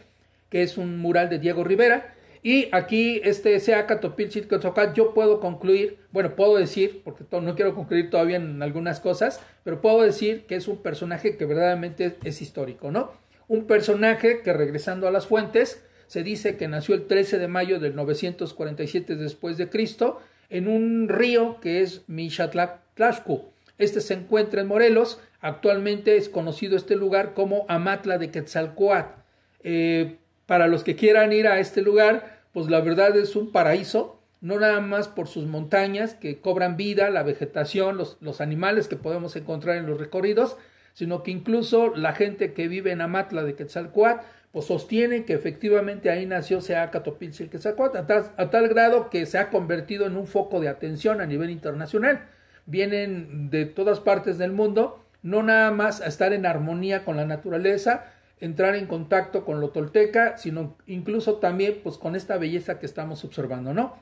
[0.49, 3.59] que es un mural de Diego Rivera y aquí, este
[4.01, 4.51] Topilchit
[4.95, 9.79] yo puedo concluir, bueno, puedo decir, porque no quiero concluir todavía en algunas cosas, pero
[9.79, 13.11] puedo decir que es un personaje que verdaderamente es, histórico, ¿no?
[13.47, 17.79] Un personaje que regresando a las fuentes, se dice que nació el 13 de mayo
[17.79, 23.45] del 947 después de Cristo en un río que es Mixatlactlaxcu.
[23.77, 25.21] Este se encuentra en Morelos.
[25.39, 29.21] Actualmente es conocido este lugar como Amatla de Quetzalcoatl.
[29.63, 30.17] Eh,
[30.51, 34.59] para los que quieran ir a este lugar, pues la verdad es un paraíso, no
[34.59, 39.77] nada más por sus montañas que cobran vida, la vegetación, los, animales que podemos encontrar
[39.77, 40.57] en los recorridos,
[40.91, 46.09] sino que incluso la gente que vive en Amatla de Quetzalcoatl, pues sostiene que efectivamente
[46.09, 50.59] ahí nació Seacatopilzil Quetzalcoatl, a a tal grado que se ha convertido en un foco
[50.59, 52.27] de atención a nivel internacional.
[52.65, 57.25] Vienen de todas partes del mundo, no nada más a estar en armonía con la
[57.25, 58.03] naturaleza,
[58.41, 63.23] entrar en contacto con lo tolteca, sino incluso también pues con esta belleza que estamos
[63.23, 63.97] observando, ¿no?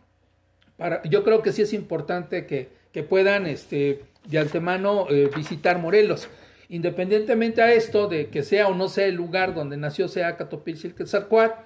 [0.78, 5.78] Para, yo creo que sí es importante que, que puedan este, de antemano eh, visitar
[5.78, 6.30] Morelos.
[6.70, 11.60] Independientemente a esto de que sea o no sea el lugar donde nació sea Quetzalcoatl,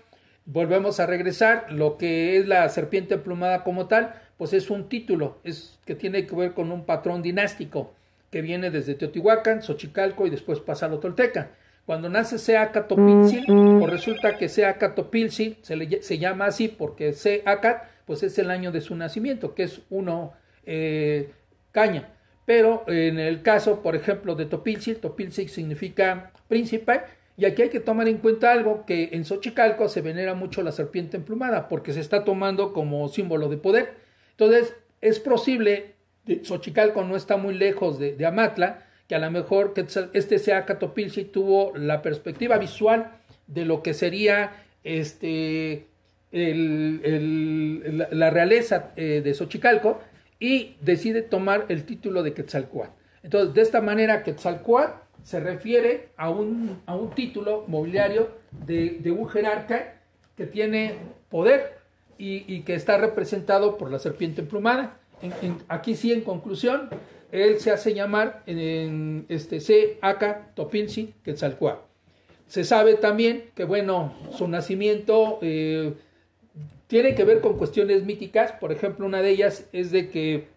[0.45, 5.37] volvemos a regresar, lo que es la serpiente emplumada como tal, pues es un título,
[5.43, 7.93] es que tiene que ver con un patrón dinástico
[8.31, 11.51] que viene desde Teotihuacán, Xochicalco y después pasa a lo tolteca.
[11.85, 17.11] Cuando nace Seacat Topilzil, o resulta que Seacat Topilzil se, le, se llama así porque
[17.11, 20.33] Seacat pues es el año de su nacimiento, que es uno
[20.65, 21.31] eh,
[21.71, 22.09] caña.
[22.45, 27.01] Pero en el caso, por ejemplo, de Topilzil, Topilzil significa príncipe,
[27.35, 30.71] y aquí hay que tomar en cuenta algo, que en Xochicalco se venera mucho la
[30.71, 33.93] serpiente emplumada, porque se está tomando como símbolo de poder.
[34.31, 35.95] Entonces, es posible,
[36.43, 39.73] Xochicalco no está muy lejos de Amatla, que a lo mejor
[40.13, 43.11] este sea Catopilsi tuvo la perspectiva visual
[43.47, 45.87] de lo que sería este
[46.31, 50.01] la realeza eh, de Xochicalco
[50.39, 52.91] y decide tomar el título de Quetzalcoatl.
[53.21, 58.29] Entonces, de esta manera, Quetzalcoatl se refiere a un, a un título mobiliario
[58.65, 60.01] de, de, un jerarca
[60.35, 60.95] que tiene
[61.29, 61.77] poder
[62.17, 64.97] y, que está representado por la serpiente emplumada.
[65.67, 66.89] aquí sí, en conclusión,
[67.33, 69.97] él se hace llamar en este C.
[70.01, 71.81] Aka Topilsi Quetzalcoatl.
[72.45, 75.93] Se sabe también que, bueno, su nacimiento eh,
[76.85, 78.51] tiene que ver con cuestiones míticas.
[78.51, 80.47] Por ejemplo, una de ellas es de que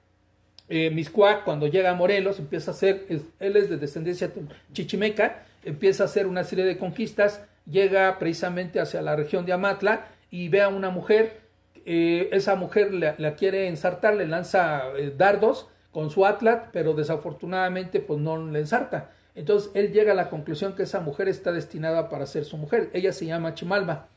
[0.69, 1.05] eh,
[1.47, 3.07] cuando llega a Morelos, empieza a hacer,
[3.41, 4.31] él es de descendencia
[4.75, 10.09] chichimeca, empieza a hacer una serie de conquistas, llega precisamente hacia la región de Amatla
[10.31, 11.41] y ve a una mujer,
[11.87, 14.83] eh, esa mujer la, quiere ensartar, le lanza
[15.17, 19.13] dardos, con su Atlas, pero desafortunadamente pues no le ensarta.
[19.35, 22.91] Entonces él llega a la conclusión que esa mujer está destinada para ser su mujer.
[22.93, 24.09] Ella se llama Chimalba.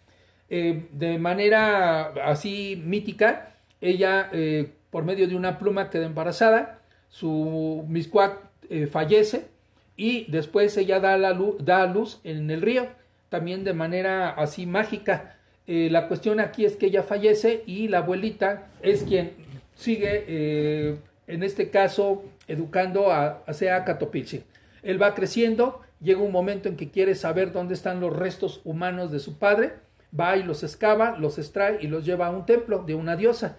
[0.49, 7.85] Eh, de manera así mítica, ella eh, por medio de una pluma queda embarazada, su
[7.87, 9.47] miscuac eh, fallece
[9.95, 12.87] y después ella da, la luz, da a luz en el río,
[13.29, 15.37] también de manera así mágica.
[15.65, 19.31] la cuestión aquí es que ella fallece y la abuelita es quien
[19.75, 20.99] sigue,
[21.29, 23.85] en este caso, educando a, a Sea
[24.81, 29.11] él va creciendo, llega un momento en que quiere saber dónde están los restos humanos
[29.11, 29.73] de su padre,
[30.17, 33.57] va y los excava, los extrae y los lleva a un templo de una diosa.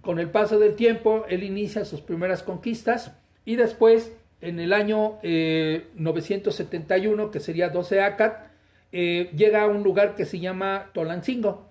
[0.00, 3.12] Con el paso del tiempo, él inicia sus primeras conquistas
[3.44, 8.46] y después, en el año 971, eh, que sería 12 Acat,
[8.90, 11.70] eh, llega a un lugar que se llama Tolancingo.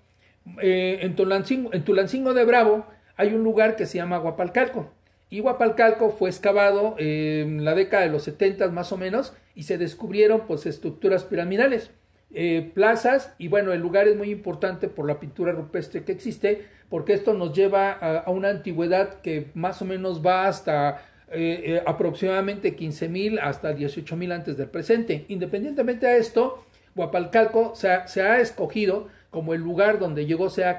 [0.60, 2.86] Eh, en, Tolancingo en de Bravo
[3.16, 4.90] hay un lugar que se llama Guapalcalco.
[5.32, 10.42] Iguapalcalco fue excavado en la década de los 70 más o menos y se descubrieron
[10.46, 11.90] pues estructuras piramidales,
[12.34, 16.66] eh, plazas y bueno, el lugar es muy importante por la pintura rupestre que existe
[16.90, 21.82] porque esto nos lleva a, una antigüedad que más o menos va hasta eh, eh,
[21.86, 25.24] aproximadamente 15.000 hasta 18.000 antes del presente.
[25.28, 26.62] Independientemente de esto,
[26.94, 30.78] ha, se ha escogido como el lugar donde llegó sea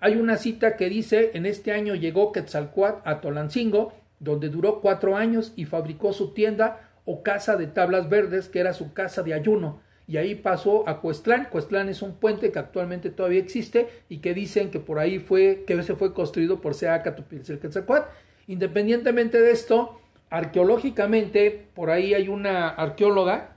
[0.00, 5.16] hay una cita que dice, en este año llegó Quetzalcoatl a Tolancingo, donde duró cuatro
[5.16, 9.32] años y fabricó su tienda o casa de tablas verdes, que era su casa de
[9.32, 9.80] ayuno.
[10.06, 11.48] Y ahí pasó a Cuestlán.
[11.50, 15.64] Cuestlán es un puente que actualmente todavía existe y que dicen que por ahí fue,
[15.66, 18.08] que se fue construido por Quetzalcoatl.
[18.46, 19.98] Independientemente de esto,
[20.28, 23.56] arqueológicamente, por ahí hay una arqueóloga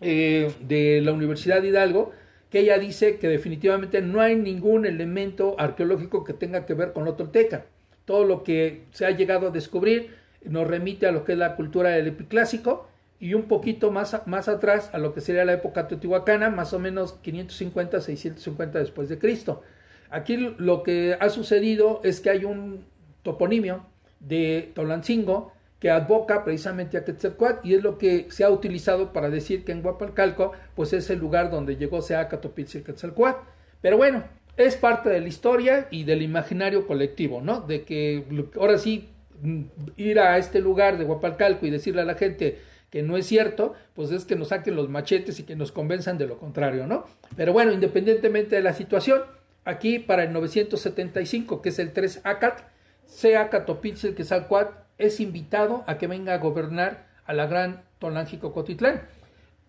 [0.00, 2.12] eh, de la Universidad de Hidalgo
[2.50, 7.04] que ella dice que definitivamente no hay ningún elemento arqueológico que tenga que ver con
[7.04, 7.66] lo tolteca.
[8.04, 11.56] Todo lo que se ha llegado a descubrir nos remite a lo que es la
[11.56, 12.88] cultura del epiclásico
[13.18, 16.78] y un poquito más, más atrás a lo que sería la época teotihuacana, más o
[16.78, 19.62] menos 550, 650 después de Cristo.
[20.10, 22.84] Aquí lo que ha sucedido es que hay un
[23.22, 23.86] toponimio
[24.20, 29.28] de Tolancingo que advoca precisamente a Quetzalcoatl y es lo que se ha utilizado para
[29.28, 33.46] decir que en Guapalcalco pues es el lugar donde llegó Seacatopitzil Quetzalcoatl.
[33.82, 34.24] Pero bueno,
[34.56, 37.60] es parte de la historia y del imaginario colectivo, ¿no?
[37.60, 38.24] De que
[38.58, 39.10] ahora sí
[39.42, 39.62] mm,
[39.96, 42.58] ir a este lugar de Guapalcalco y decirle a la gente
[42.90, 46.16] que no es cierto, pues es que nos saquen los machetes y que nos convenzan
[46.16, 47.04] de lo contrario, ¿no?
[47.36, 49.22] Pero bueno, independientemente de la situación,
[49.64, 52.60] aquí para el 975, que es el 3 Acat,
[53.06, 59.02] Seacatopitzil Quetzalcoatl es invitado a que venga a gobernar a la gran Tonanjico Cotitlán.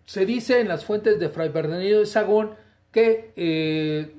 [0.04, 2.50] Se dice en las fuentes de Fray Bernardino de Sagún
[2.92, 4.14] que eh,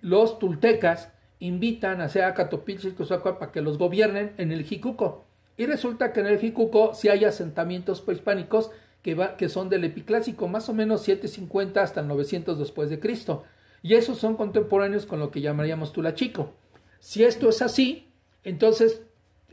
[0.00, 5.26] los tultecas invitan a Seacatopitzil para que los gobiernen en el Jicuco.
[5.56, 8.70] Y resulta que en el Jicuco sí hay asentamientos prehispánicos
[9.02, 13.44] que, que son del epiclásico, más o menos 750 hasta 900 después de Cristo.
[13.82, 16.52] Y esos son contemporáneos con lo que llamaríamos Tulachico.
[16.98, 18.09] Si esto es así,
[18.44, 19.02] entonces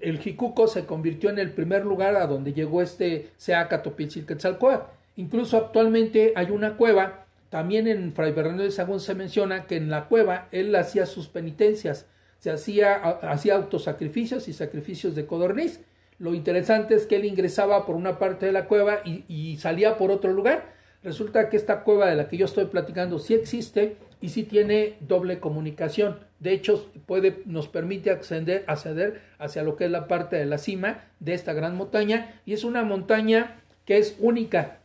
[0.01, 4.91] el Jicuco se convirtió en el primer lugar a donde llegó este Seacatopitzilquetzalcoatl.
[5.15, 9.89] Incluso actualmente hay una cueva, también en Fray Bernardo de Sagún se menciona que en
[9.89, 12.05] la cueva él hacía sus penitencias,
[12.39, 15.79] se hacía, hacía autosacrificios y sacrificios de codorniz.
[16.19, 19.97] Lo interesante es que él ingresaba por una parte de la cueva y, y salía
[19.97, 20.75] por otro lugar.
[21.03, 24.95] Resulta que esta cueva de la que yo estoy platicando sí existe y sí tiene
[24.99, 26.17] doble comunicación.
[26.39, 30.57] De hecho, puede, nos permite acceder, acceder hacia lo que es la parte de la
[30.57, 34.79] cima de esta gran montaña y es una montaña que es única.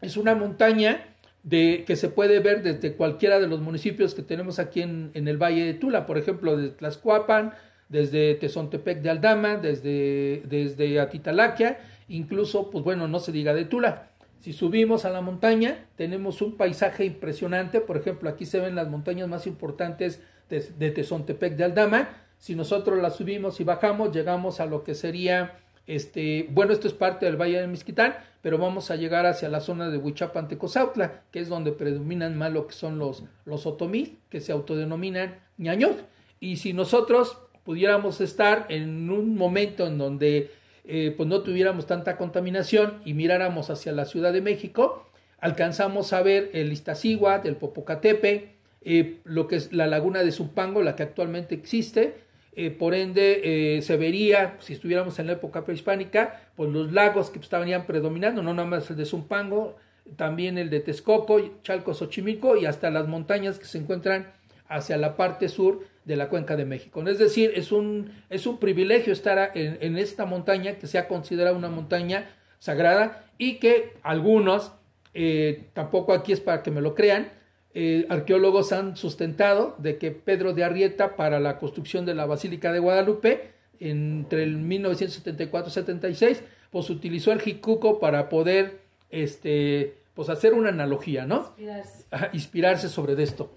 [0.00, 4.58] Es una montaña de, que se puede ver desde cualquiera de los municipios que tenemos
[4.58, 7.52] aquí en, el Valle de Tula, por ejemplo, de Tlaxcuapan,
[7.88, 14.10] desde Tezontepec de Aldama, desde, desde Atitalaquia, incluso, pues bueno, no se diga de Tula.
[14.40, 17.80] Si subimos a la montaña, tenemos un paisaje impresionante.
[17.80, 22.08] Por ejemplo, aquí se ven las montañas más importantes de, de Tezontepec de Aldama.
[22.38, 26.92] Si nosotros las subimos y bajamos, llegamos a lo que sería, este, bueno, esto es
[26.92, 31.22] parte del Valle del Mezquitán, pero vamos a llegar hacia la zona de Huichapan, Tecozautla,
[31.32, 35.96] que es donde predominan más lo que son los, los otomí, que se autodenominan ñañot.
[36.38, 40.50] Y si nosotros pudiéramos estar en un momento en donde
[40.88, 45.08] eh, pues no tuviéramos tanta contaminación y miráramos hacia la Ciudad de México,
[45.40, 50.82] alcanzamos a ver el Iztaccíhuatl, el Popocatepe, eh, lo que es la laguna de Zumpango,
[50.82, 52.14] la que actualmente existe,
[52.54, 57.40] eh, por ende se vería, si estuviéramos en la época prehispánica, pues los lagos que
[57.40, 59.76] estarían predominando, no nada más el de Zumpango,
[60.14, 64.32] también el de Texcoco, Chalco, Xochimilco y hasta las montañas que se encuentran
[64.68, 67.06] hacia la parte sur de la cuenca de México.
[67.06, 71.56] Es decir, es un, es un privilegio estar en, esta montaña que se ha considerado
[71.56, 74.72] una montaña sagrada y que algunos,
[75.14, 77.28] eh, tampoco aquí es para que me lo crean,
[77.74, 82.72] eh, arqueólogos han sustentado de que Pedro de Arrieta para la construcción de la Basílica
[82.72, 83.50] de Guadalupe
[83.80, 91.26] entre el 1974 76 pues utilizó el jicuco para poder este pues hacer una analogía,
[91.26, 91.52] ¿no?
[91.58, 93.50] Inspirarse, inspirarse sobre esto.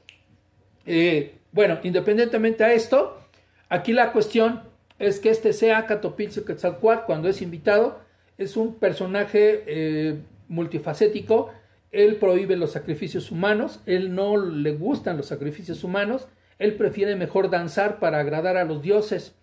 [0.91, 3.21] Eh, bueno, independientemente a esto,
[3.69, 4.63] aquí la cuestión
[4.97, 7.99] es que este sea Catopilcio Quetzalcoatl, cuando es invitado,
[8.39, 10.17] es un personaje eh,
[10.47, 11.51] multifacético.
[11.91, 16.27] Él prohíbe los sacrificios humanos, él no le gustan los sacrificios humanos,
[16.57, 19.35] él prefiere mejor danzar para agradar a los dioses.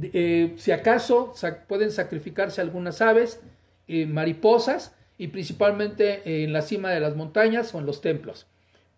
[0.00, 1.34] Eh, si acaso
[1.66, 3.40] pueden sacrificarse algunas aves,
[3.88, 8.46] mariposas, y principalmente en la cima de las montañas o en los templos.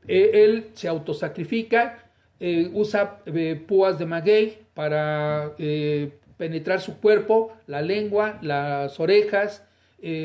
[0.08, 5.54] Eh, él se autosacrifica, eh, usa eh, púas de maguey para
[6.36, 9.64] penetrar su cuerpo, la lengua, las orejas,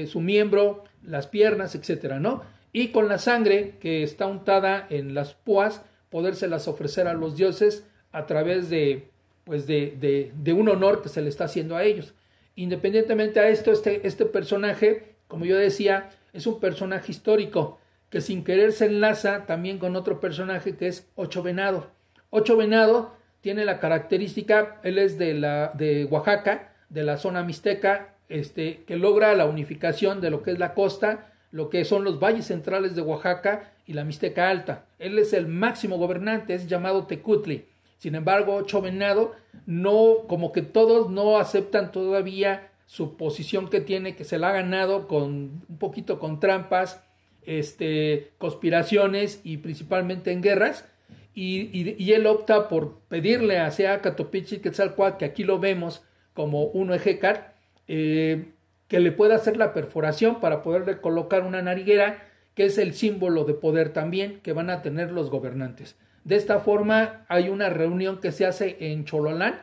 [0.07, 2.15] su miembro, las piernas, etc.
[2.19, 2.41] ¿no?
[2.73, 7.85] Y con la sangre que está untada en las púas, podérselas ofrecer a los dioses
[8.11, 9.07] a través de,
[9.43, 12.15] pues de, de, un honor que se le está haciendo a ellos.
[12.55, 17.79] Independientemente a esto, este, este personaje como yo decía, es un personaje histórico
[18.09, 21.91] que sin querer se enlaza también con otro personaje que es Ocho Venado.
[22.29, 28.15] Ocho Venado tiene la característica, él es de, la, de Oaxaca, de la zona mixteca,
[28.27, 32.19] este, que logra la unificación de lo que es la costa, lo que son los
[32.19, 34.85] valles centrales de Oaxaca y la Mixteca Alta.
[34.99, 37.65] Él es el máximo gobernante, es llamado Tecutli.
[37.97, 39.33] Sin embargo, Ocho Venado
[39.65, 44.53] no, como que todos no aceptan todavía su posición que tiene, que se la ha
[44.53, 47.03] ganado con un poquito con trampas,
[47.49, 50.85] este, conspiraciones y principalmente en guerras.
[51.33, 56.93] Y, él opta por pedirle a Sea Catopichi Quetzalcoatl, que aquí lo vemos como uno
[56.93, 57.55] ejecar,
[57.87, 58.51] eh,
[58.87, 62.23] que le pueda hacer la perforación para poderle colocar una nariguera,
[62.53, 65.95] que es el símbolo de poder también que van a tener los gobernantes.
[66.25, 69.61] De esta forma hay una reunión que se hace en Chololán,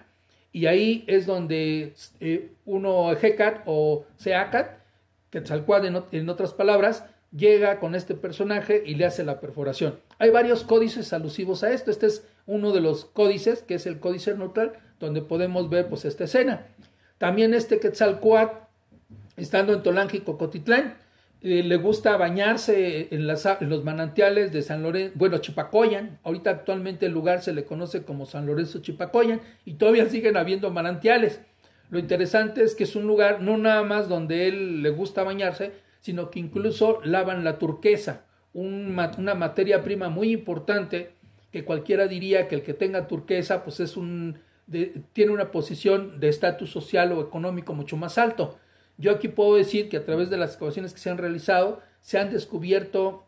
[0.50, 4.78] y ahí es donde eh, uno Hecat o Seacat,
[5.30, 7.04] Quetzalcoatl en otras palabras,
[7.36, 9.98] llega con este personaje y le hace la perforación.
[10.18, 11.90] Hay varios códices alusivos a esto.
[11.90, 16.04] Este es uno de los códices, que es el códice neutral, donde podemos ver pues
[16.04, 16.66] esta escena.
[17.18, 18.56] También este Quetzalcoatl,
[19.36, 20.96] estando en Tolange y Cocotitlán,
[21.42, 27.12] eh, le gusta bañarse en, los manantiales de San Lorenzo, bueno, Chipacoyan, ahorita actualmente el
[27.12, 31.40] lugar se le conoce como San Lorenzo Chipacoyan y todavía siguen habiendo manantiales.
[31.90, 35.72] Lo interesante es que es un lugar no nada más donde él le gusta bañarse,
[36.06, 41.10] sino que incluso lavan la turquesa, una materia prima muy importante
[41.50, 44.38] que cualquiera diría que el que tenga turquesa pues es un
[45.12, 48.56] tiene una posición de estatus social o económico mucho más alto.
[48.98, 52.20] Yo aquí puedo decir que a través de las excavaciones que se han realizado se
[52.20, 53.26] han descubierto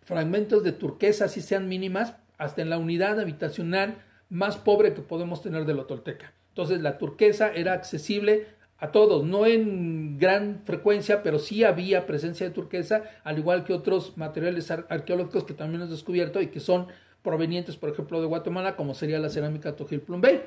[0.00, 3.96] fragmentos de turquesa, si sean mínimas, hasta en la unidad habitacional
[4.28, 6.32] más pobre que podemos tener de la Tolteca.
[6.50, 8.46] Entonces la turquesa era accesible
[8.82, 13.72] a todos, no en gran frecuencia, pero sí había presencia de turquesa, al igual que
[13.72, 16.88] otros materiales arqueológicos que también hemos descubierto y que son
[17.22, 20.42] provenientes, por ejemplo, de Guatemala, como sería la cerámica Tojil Plumbey.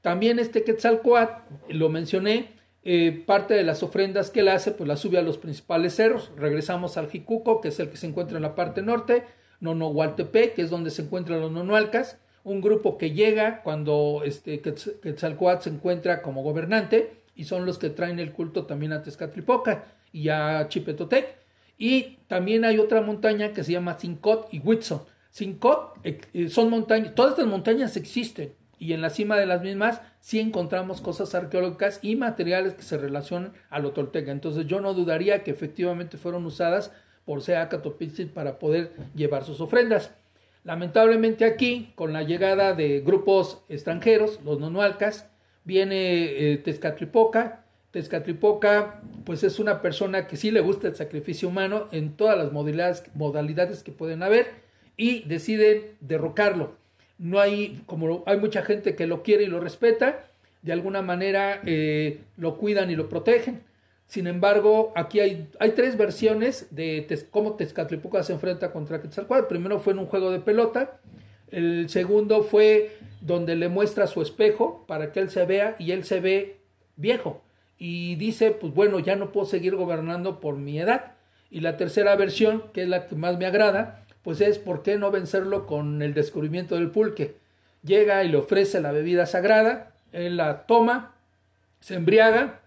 [0.00, 2.48] También este Quetzalcoatl, lo mencioné,
[2.82, 6.32] eh, parte de las ofrendas que él hace, pues las sube a los principales cerros.
[6.34, 9.24] Regresamos al Jicuco, que es el que se encuentra en la parte norte,
[9.60, 15.64] Nonohualtepe, que es donde se encuentran los nonualcas, un grupo que llega cuando este, Quetzalcoatl
[15.64, 20.30] se encuentra como gobernante, y son los que traen el culto también a Tezcatlipoca y
[20.30, 21.36] a Chipetotec.
[21.78, 25.02] Y también hay otra montaña que se llama Sincot y Huitzon.
[25.30, 29.62] Sincot eh, eh, son montañas, todas estas montañas existen, y en la cima de las
[29.62, 34.30] mismas sí encontramos cosas arqueológicas y materiales que se relacionan a lo tolteca.
[34.30, 36.92] Entonces yo no dudaría que efectivamente fueron usadas
[37.24, 40.12] por Seacatopitzin para poder llevar sus ofrendas.
[40.64, 45.28] Lamentablemente aquí, con la llegada de grupos extranjeros, los nonualcas,
[45.66, 47.64] viene eh, Tezcatlipoca.
[47.90, 52.52] Tezcatlipoca, pues es una persona que sí le gusta el sacrificio humano en todas las
[52.52, 54.46] modalidades, que pueden haber
[54.96, 56.74] y deciden derrocarlo
[57.18, 60.24] no hay, como hay mucha gente que lo quiere y lo respeta,
[60.62, 63.62] de alguna manera eh, lo cuidan y lo protegen.
[64.06, 69.44] Sin embargo, aquí hay, hay tres versiones de cómo Tezcatlipoca se enfrenta contra Quetzalcóatl.
[69.44, 71.00] El primero fue en un juego de pelota,
[71.50, 76.04] el segundo fue donde le muestra su espejo para que él se vea y él
[76.04, 76.58] se ve
[76.96, 77.42] viejo
[77.78, 81.12] y dice, pues bueno, ya no puedo seguir gobernando por mi edad.
[81.50, 84.98] Y la tercera versión, que es la que más me agrada, pues es por qué
[84.98, 87.36] no vencerlo con el descubrimiento del pulque.
[87.82, 91.14] Llega y le ofrece la bebida sagrada, él la toma,
[91.80, 92.62] se embriaga,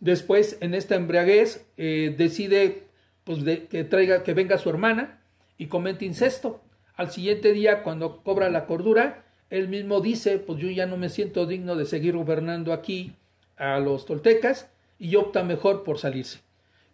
[0.00, 2.84] Después, en esta embriaguez, eh, decide
[3.24, 5.20] pues, que, traiga, que venga su hermana
[5.56, 6.62] y comete incesto.
[6.98, 11.08] Al siguiente día, cuando cobra la cordura, él mismo dice, pues yo ya no me
[11.08, 13.12] siento digno de seguir gobernando aquí
[13.56, 14.68] a los toltecas
[14.98, 16.40] y opta mejor por salirse.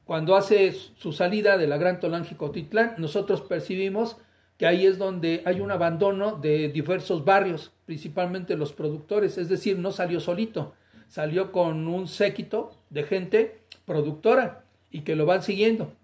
[0.05, 4.19] Cuando hace su salida de la Gran Tolanjicotitlán, nosotros percibimos
[4.59, 9.79] que ahí es donde hay un abandono de diversos barrios, principalmente los productores, es decir,
[9.79, 10.75] no salió solito,
[11.09, 15.95] salió con un séquito de gente productora y que lo van siguiendo.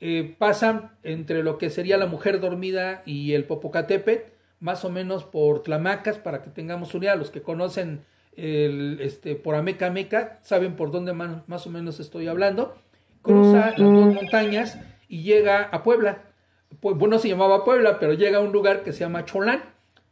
[0.00, 4.30] Eh, pasan entre lo que sería la mujer dormida y el Popocatépetl,
[4.60, 7.18] más o menos por Tlamacas, para que tengamos unidad.
[7.18, 8.04] Los que conocen
[8.36, 12.76] el, este, por Ameca Meca saben por dónde más, más o menos estoy hablando.
[13.22, 14.78] Cruza las dos montañas
[15.08, 16.22] y llega a Puebla.
[16.80, 19.62] Pues, bueno, se llamaba Puebla, pero llega a un lugar que se llama Cholán,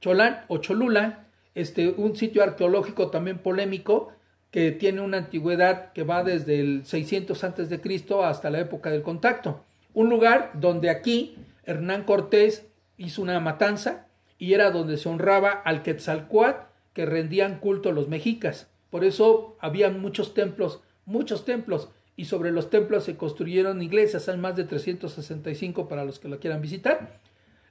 [0.01, 4.13] Cholán o Cholula, este, un sitio arqueológico también polémico
[4.51, 8.91] que tiene una antigüedad que va desde el 600 antes de Cristo hasta la época
[8.91, 9.65] del contacto.
[9.97, 12.67] Un lugar donde aquí Hernán Cortés
[12.99, 18.69] hizo una matanza y era donde se honraba al Quetzalcoatl que rendían culto los mexicas.
[18.91, 24.37] Por eso había muchos templos, muchos templos y sobre los templos se construyeron iglesias, hay
[24.37, 27.19] más de 365 para los que lo quieran visitar.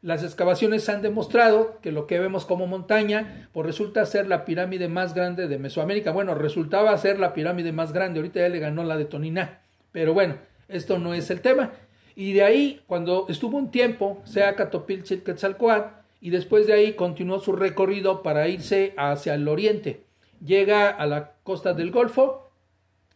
[0.01, 4.88] Las excavaciones han demostrado que lo que vemos como montaña, pues resulta ser la pirámide
[4.88, 6.11] más grande de Mesoamérica.
[6.11, 9.61] Bueno, resultaba ser la pirámide más grande, ahorita ya le ganó la de Toniná.
[9.91, 11.71] Pero bueno, esto no es el tema.
[12.16, 17.39] Y de ahí, cuando estuvo un tiempo, sea Catopilchit Quetzalcoatl, y después de ahí continuó
[17.39, 20.01] su recorrido para irse hacia el oriente.
[20.43, 22.49] Llega a la costa del Golfo,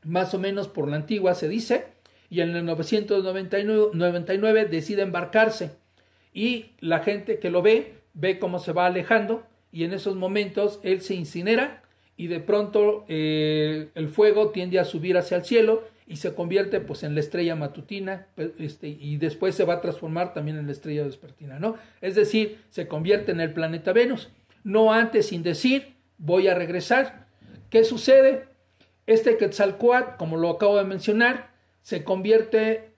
[0.03, 1.87] más o menos por la antigua se dice,
[2.29, 5.71] y en el 999 decide embarcarse
[6.33, 10.79] y la gente que lo ve ve cómo se va alejando y en esos momentos
[10.83, 11.83] él se incinera
[12.17, 16.81] y de pronto eh, el fuego tiende a subir hacia el cielo y se convierte
[16.81, 20.71] pues en la estrella matutina este, y después se va a transformar también en la
[20.71, 21.75] estrella vespertina, ¿no?
[22.01, 24.29] Es decir, se convierte en el planeta Venus,
[24.63, 27.27] no antes sin decir voy a regresar.
[27.69, 28.47] ¿Qué sucede?
[29.05, 31.51] Este Quetzalcoatl, como lo acabo de mencionar,
[31.81, 32.89] se convierte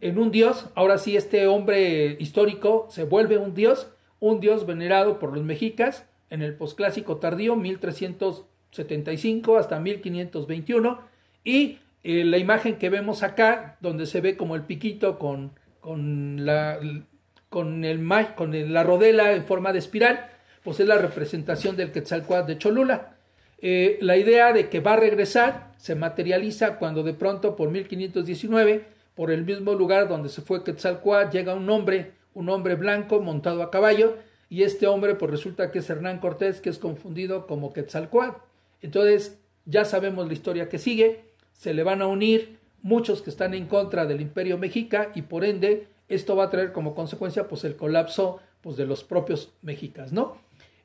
[0.00, 0.68] en un dios.
[0.76, 3.88] Ahora sí, este hombre histórico se vuelve un dios,
[4.20, 11.00] un dios venerado por los mexicas en el posclásico tardío 1375 hasta 1521
[11.42, 16.44] y eh, la imagen que vemos acá donde se ve como el piquito con, con
[16.44, 16.78] la
[17.48, 18.00] con el
[18.36, 20.30] con la rodela en forma de espiral
[20.62, 23.16] pues es la representación del Quetzalcoatl de Cholula
[23.62, 28.86] eh, la idea de que va a regresar se materializa cuando de pronto por 1519,
[29.14, 33.62] por el mismo lugar donde se fue Quetzalcoatl, llega un hombre, un hombre blanco montado
[33.62, 34.16] a caballo,
[34.48, 38.38] y este hombre pues resulta que es Hernán Cortés, que es confundido como Quetzalcoatl.
[38.82, 41.29] Entonces ya sabemos la historia que sigue,
[41.60, 45.44] se le van a unir muchos que están en contra del imperio mexica y por
[45.44, 50.10] ende esto va a traer como consecuencia pues el colapso pues de los propios mexicas,
[50.10, 50.38] ¿no?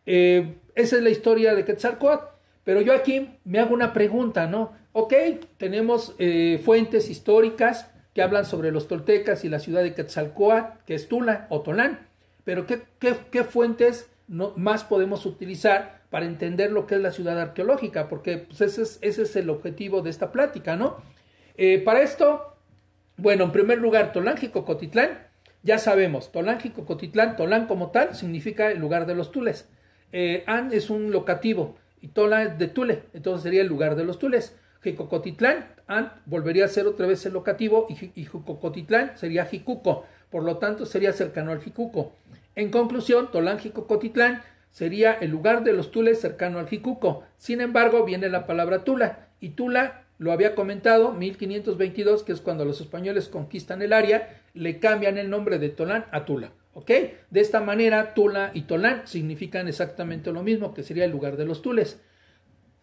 [0.05, 2.25] Eh, esa es la historia de Quetzalcoatl.
[2.65, 4.73] Pero yo aquí me hago una pregunta, ¿no?
[4.91, 5.13] Ok,
[5.57, 10.95] tenemos eh, fuentes históricas que hablan sobre los toltecas y la ciudad de Quetzalcoatl, que
[10.95, 12.05] es Tula o Tolán,
[12.43, 18.07] pero ¿qué, qué, fuentes más podemos utilizar para entender lo que es la ciudad arqueológica?
[18.07, 20.95] Porque pues, ese, es, ese, es, el objetivo de esta plática, ¿no?
[21.57, 22.55] Eh, para esto,
[23.17, 25.27] bueno, en primer lugar, Tolanjico-Cotitlán,
[25.61, 29.67] ya sabemos, Tolanjico-Cotitlán, Tolán como tal, significa el lugar de los tules.
[30.13, 34.17] Eh, An es un locativo, y Tola de Tule, entonces sería el lugar de los
[34.17, 34.55] Tules.
[34.83, 35.67] Jicocotitlán
[36.25, 38.27] volvería a ser otra vez el locativo y, y
[39.15, 42.13] sería Jicuco, por lo tanto sería cercano al Jicuco.
[42.55, 44.43] En conclusión, Tolán Jicocotitlán
[44.75, 47.23] sería el lugar de los Tules cercano al Jicuco.
[47.37, 52.65] Sin embargo, viene la palabra Tula y Tula lo había comentado 1522, que es cuando
[52.65, 56.51] los españoles conquistan el área, le cambian el nombre de Tolán a Tula.
[56.73, 56.91] ¿Ok?
[57.29, 61.45] De esta manera, Tula y Tolán significan exactamente lo mismo, que sería el lugar de
[61.45, 62.01] los Tules.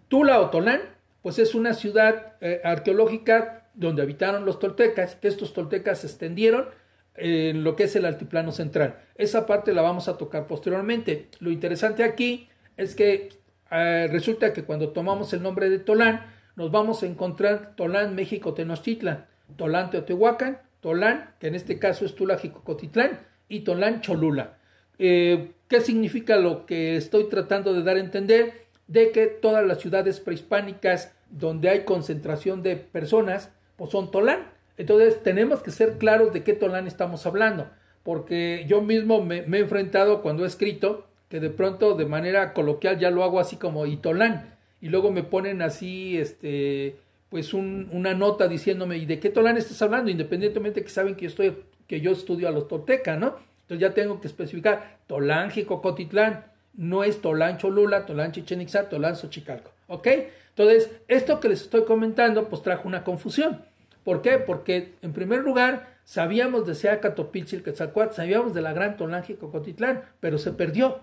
[0.09, 0.81] Tula o Tolán,
[1.21, 6.69] pues es una ciudad eh, arqueológica donde habitaron los toltecas, que estos toltecas se extendieron
[7.15, 8.99] en lo que es el altiplano central.
[9.15, 11.29] Esa parte la vamos a tocar posteriormente.
[11.41, 13.31] Lo interesante aquí es que
[13.71, 18.55] eh, resulta que cuando tomamos el nombre de Tolán, nos vamos a encontrar Tolán, México,
[18.55, 24.59] Tenochtitlan, Tolán, Teotihuacán, Tolán, que en este caso es Tula, Jicocotitlán, y Tolán Cholula.
[24.99, 28.67] Eh, ¿Qué significa lo que estoy tratando de dar a entender?
[28.87, 34.52] De que todas las ciudades prehispánicas donde hay concentración de personas, pues son Tolán.
[34.77, 37.69] Entonces tenemos que ser claros de qué Tolán estamos hablando,
[38.03, 42.99] porque yo mismo me, he enfrentado cuando he escrito que de pronto de manera coloquial
[42.99, 46.97] ya lo hago así como Itolán y luego me ponen así este
[47.29, 50.11] pues una nota diciéndome, ¿y de qué Tolán estás hablando?
[50.11, 51.57] Independientemente que saben que yo, estoy,
[51.89, 53.37] que yo estudio a los toltecas, ¿no?
[53.63, 56.45] Entonces ya tengo que especificar, Tolán, Jicocotitlán,
[56.75, 60.09] no es Tolán, Cholula, Tolán, Chichen Tolán, Xochicalco, ¿ok?
[60.51, 63.63] Entonces, esto que les estoy comentando, pues trajo una confusión.
[64.05, 64.39] ¿Por qué?
[64.39, 70.03] Porque, en primer lugar, sabíamos de Seaca, Topilchil, Quetzalcoatl, sabíamos de la Gran Tolán, Jicocotitlán,
[70.21, 71.01] pero se perdió.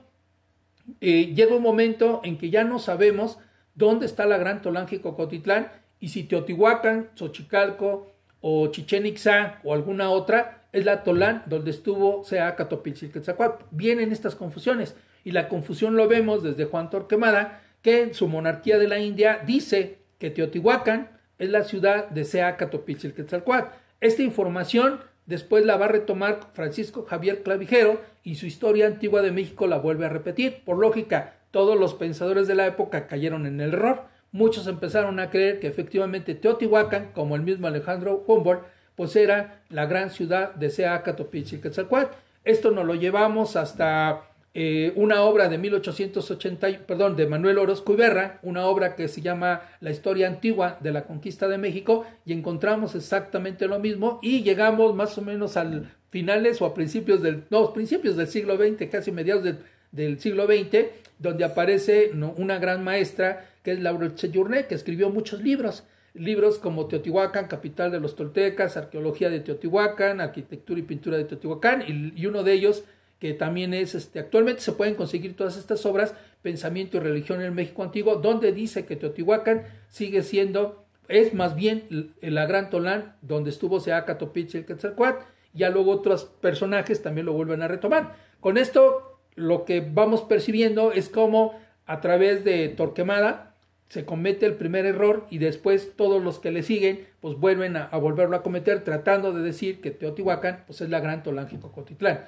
[1.02, 3.38] Eh, llega un momento en que ya no sabemos
[3.76, 10.10] dónde está la Gran Tolán, Jicocotitlán, y si Teotihuacán, Xochicalco o Chichen Itzá o alguna
[10.10, 13.66] otra es la Tolán donde estuvo Seaca, Quetzalcoatl.
[13.72, 18.78] Vienen estas confusiones y la confusión lo vemos desde Juan Torquemada que en su monarquía
[18.78, 23.74] de la India dice que Teotihuacán es la ciudad de Seaca, Quetzalcoatl.
[24.02, 29.32] Esta información después la va a retomar Francisco Javier Clavijero y su historia antigua de
[29.32, 30.64] México la vuelve a repetir.
[30.64, 35.30] Por lógica, todos los pensadores de la época cayeron en el error muchos empezaron a
[35.30, 38.64] creer que efectivamente Teotihuacán, como el mismo Alejandro Humboldt,
[38.96, 42.16] pues era la gran ciudad de Seacatopich y Quetzalcoatl.
[42.44, 48.40] Esto nos lo llevamos hasta eh, una obra de 1880, perdón, de Manuel Orozco Iberra,
[48.42, 52.96] una obra que se llama La historia antigua de la conquista de México, y encontramos
[52.96, 57.74] exactamente lo mismo, y llegamos más o menos al finales o a principios del, no,
[57.74, 59.60] principios del siglo XX, casi mediados del,
[59.92, 60.88] del siglo XX,
[61.20, 65.84] donde aparece una gran maestra que es Laura Cheyurne, que escribió muchos libros,
[66.14, 71.84] libros como Teotihuacán, capital de los toltecas, arqueología de Teotihuacán, arquitectura y pintura de Teotihuacán,
[72.16, 72.84] y, uno de ellos
[73.20, 77.48] que también es, este, actualmente se pueden conseguir todas estas obras, Pensamiento y Religión en
[77.48, 83.16] el México Antiguo, donde dice que Teotihuacán sigue siendo, es más bien la Gran Tolán,
[83.22, 87.68] donde estuvo Seaca, Topich y el Quetzalcoatl, ya luego otros personajes también lo vuelven a
[87.68, 88.16] retomar.
[88.40, 93.56] Con esto, lo que vamos percibiendo es como a través de Torquemada,
[93.90, 97.88] se comete el primer error y después todos los que le siguen pues vuelven a,
[97.98, 102.26] volverlo a cometer tratando de decir que Teotihuacán pues es la gran Tolán Jicocotitlán.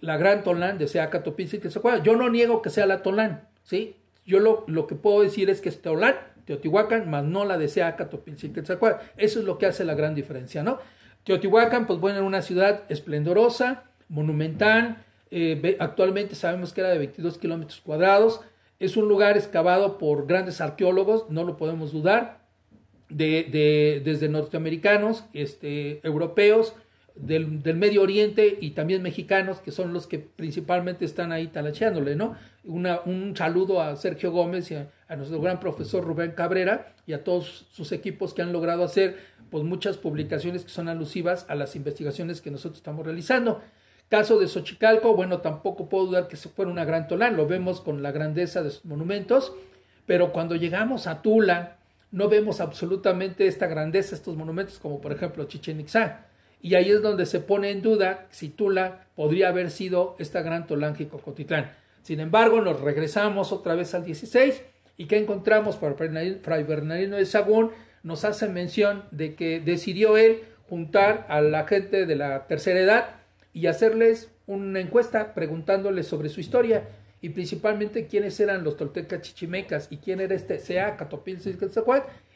[0.00, 2.02] La gran Tolán de Seaca, que se acuerda.
[2.02, 3.96] Yo no niego que sea la Tolán, ¿sí?
[4.26, 7.68] Yo lo, lo que puedo decir es que es Tolán, Teotihuacán, más no la de
[7.68, 9.02] Seaca, que se acuerda.
[9.16, 10.78] Eso es lo que hace la gran diferencia, ¿no?
[11.24, 17.38] Teotihuacán, pues bueno, en una ciudad esplendorosa, monumental, eh, actualmente sabemos que era de 22
[17.38, 18.40] kilómetros cuadrados,
[18.78, 22.44] es un lugar excavado por grandes arqueólogos, no lo podemos dudar,
[23.08, 26.74] de, desde norteamericanos, este, europeos,
[27.14, 32.36] del, Medio Oriente y también mexicanos, que son los que principalmente están ahí talacheándole, ¿no?
[32.64, 37.66] un saludo a Sergio Gómez y a, nuestro gran profesor Rubén Cabrera y a todos
[37.70, 39.18] sus equipos que han logrado hacer
[39.50, 43.60] pues muchas publicaciones que son alusivas a las investigaciones que nosotros estamos realizando.
[44.08, 47.80] Caso de Xochicalco, bueno, tampoco puedo dudar que se fuera una gran Tolán, lo vemos
[47.80, 49.52] con la grandeza de sus monumentos,
[50.06, 51.76] pero cuando llegamos a Tula,
[52.10, 55.84] no vemos absolutamente esta grandeza, estos monumentos, como por ejemplo Chichen.
[56.64, 60.66] Y ahí es donde se pone en duda si Tula podría haber sido esta gran
[60.66, 61.70] Tolán Cotitlán.
[62.00, 64.62] Sin embargo, nos regresamos otra vez al 16
[64.96, 70.40] y que encontramos para Fray Bernardino de Sagún, nos hace mención de que decidió él
[70.70, 73.08] juntar a la gente de la tercera edad
[73.52, 76.88] y hacerles una encuesta preguntándoles sobre su historia
[77.20, 81.38] y principalmente quiénes eran los toltecas chichimecas y quién era este Sea Catopil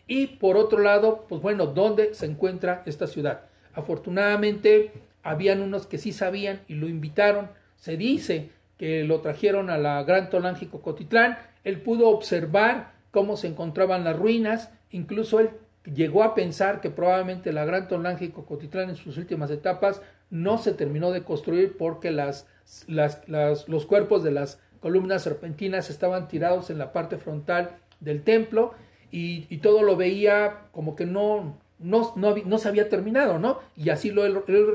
[0.07, 3.49] y por otro lado, pues bueno, dónde se encuentra esta ciudad.
[3.79, 4.91] Afortunadamente,
[5.23, 7.49] habían unos que sí sabían y lo invitaron.
[7.77, 11.39] Se dice que lo trajeron a la Gran Tolángico Cotitlán.
[11.63, 14.71] Él pudo observar cómo se encontraban las ruinas.
[14.91, 15.51] Incluso él
[15.85, 20.73] llegó a pensar que probablemente la Gran Tolángico Cotitlán en sus últimas etapas no se
[20.73, 22.49] terminó de construir porque las,
[22.89, 28.75] los cuerpos de las columnas serpentinas estaban tirados en la parte frontal del templo
[29.11, 33.61] y, todo lo veía como que no, no, no, se había terminado, ¿no?
[33.77, 34.27] Y así lo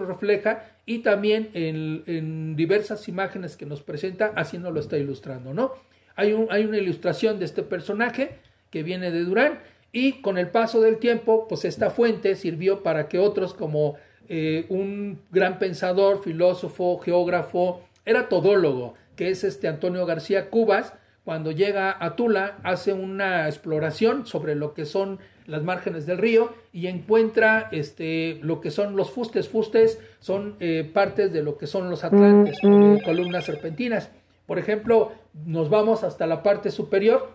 [0.05, 5.73] refleja y también en, diversas imágenes que nos presenta, así nos lo está ilustrando, ¿no?
[6.15, 8.37] Hay, un, hay una ilustración de este personaje
[8.69, 9.59] que viene de Durán
[9.91, 13.95] y con el paso del tiempo, pues esta fuente sirvió para que otros como
[14.27, 20.93] eh, un gran pensador, filósofo, geógrafo, era todólogo, que es este Antonio García Cubas,
[21.23, 26.53] cuando llega a Tula, hace una exploración sobre lo que son las márgenes del río
[26.71, 29.49] y encuentra este, lo que son los fustes.
[29.49, 34.09] Fustes son eh, partes de lo que son los atlantes, columnas serpentinas.
[34.45, 35.11] Por ejemplo,
[35.45, 37.31] nos vamos hasta la parte superior.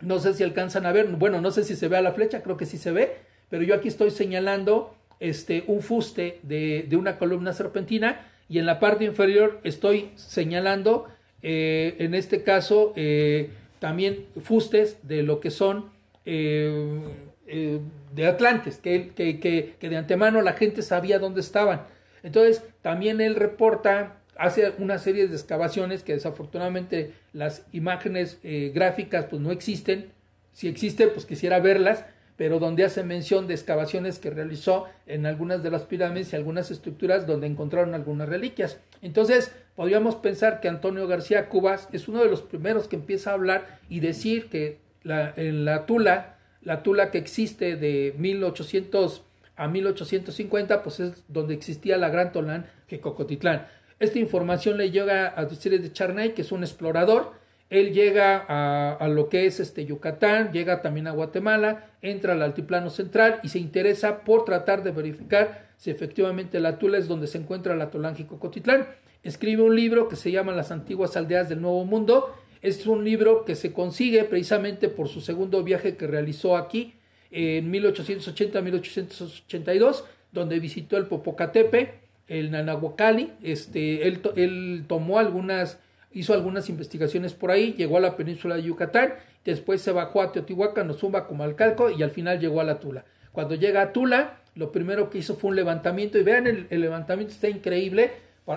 [0.00, 2.42] No sé si alcanzan a ver, bueno, no sé si se ve a la flecha,
[2.42, 3.16] creo que sí se ve,
[3.48, 8.80] pero yo aquí estoy señalando este, un fuste de, una columna serpentina y en la
[8.80, 11.06] parte inferior estoy señalando,
[11.42, 15.91] eh, en este caso, eh, también fustes de lo que son
[16.24, 17.00] eh,
[17.46, 17.80] eh,
[18.14, 21.82] de Atlantes, que, que, que, que de antemano la gente sabía dónde estaban.
[22.22, 29.26] Entonces, también él reporta hace una serie de excavaciones que desafortunadamente las imágenes eh, gráficas
[29.26, 30.10] pues no existen.
[30.52, 32.04] Si existen, pues quisiera verlas,
[32.36, 36.70] pero donde hace mención de excavaciones que realizó en algunas de las pirámides y algunas
[36.70, 38.78] estructuras donde encontraron algunas reliquias.
[39.00, 43.34] Entonces, podríamos pensar que Antonio García Cubas es uno de los primeros que empieza a
[43.34, 49.22] hablar y decir que la, en la Tula, la Tula que existe de 1800
[49.56, 53.66] a 1850, pues es donde existía la Gran Tolán que Cocotitlán.
[53.98, 57.32] Esta información le llega a decir de Charnay, que es un explorador.
[57.70, 62.90] Él llega a, lo que es este Yucatán, llega también a Guatemala, entra al altiplano
[62.90, 67.38] central y se interesa por tratar de verificar si efectivamente la Tula es donde se
[67.38, 68.88] encuentra la Tolange Cocotitlán.
[69.22, 72.34] Escribe un libro que se llama Las antiguas aldeas del Nuevo Mundo.
[72.62, 76.94] Es un libro que se consigue precisamente por su segundo viaje que realizó aquí
[77.30, 85.78] en 1880-1882, donde visitó el Popocatepe el Nanahuacali, este, él, tomó algunas,
[86.12, 89.12] hizo algunas investigaciones por ahí, llegó a la península de Yucatán,
[89.44, 93.04] después se bajó a Teotihuacán, Ozumba, Comalcalco y al final llegó a la Tula.
[93.32, 97.34] Cuando llega a Tula, lo primero que hizo fue un levantamiento y vean, el, levantamiento
[97.34, 98.12] está increíble,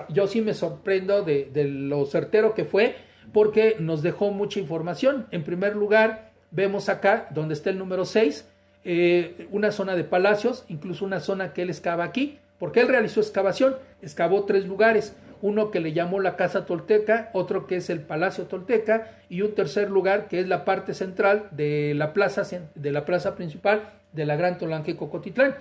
[0.08, 2.96] yo sí me sorprendo de, de lo certero que fue
[3.32, 5.26] porque nos dejó mucha información.
[5.30, 8.48] En primer lugar, vemos acá, donde está el número 6,
[8.84, 13.20] eh, una zona de palacios, incluso una zona que él excava aquí, porque él realizó
[13.20, 18.00] excavación, excavó tres lugares, uno que le llamó la Casa Tolteca, otro que es el
[18.00, 22.42] Palacio Tolteca y un tercer lugar que es la parte central de la plaza,
[22.74, 25.56] de la plaza principal de la Gran Tolanque Cocotitlán.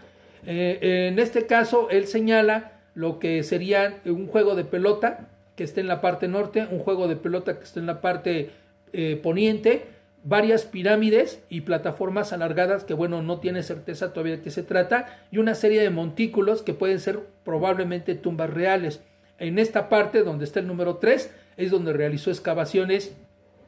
[0.45, 5.81] Eh, en este caso, él señala lo que sería un juego de pelota que esté
[5.81, 8.51] en la parte norte, un juego de pelota que esté en la parte
[8.93, 9.87] eh, poniente,
[10.23, 15.19] varias pirámides y plataformas alargadas que bueno no tiene certeza todavía de qué se trata
[15.31, 19.01] y una serie de montículos que pueden ser probablemente tumbas reales.
[19.37, 23.15] En esta parte donde está el número 3 es donde realizó excavaciones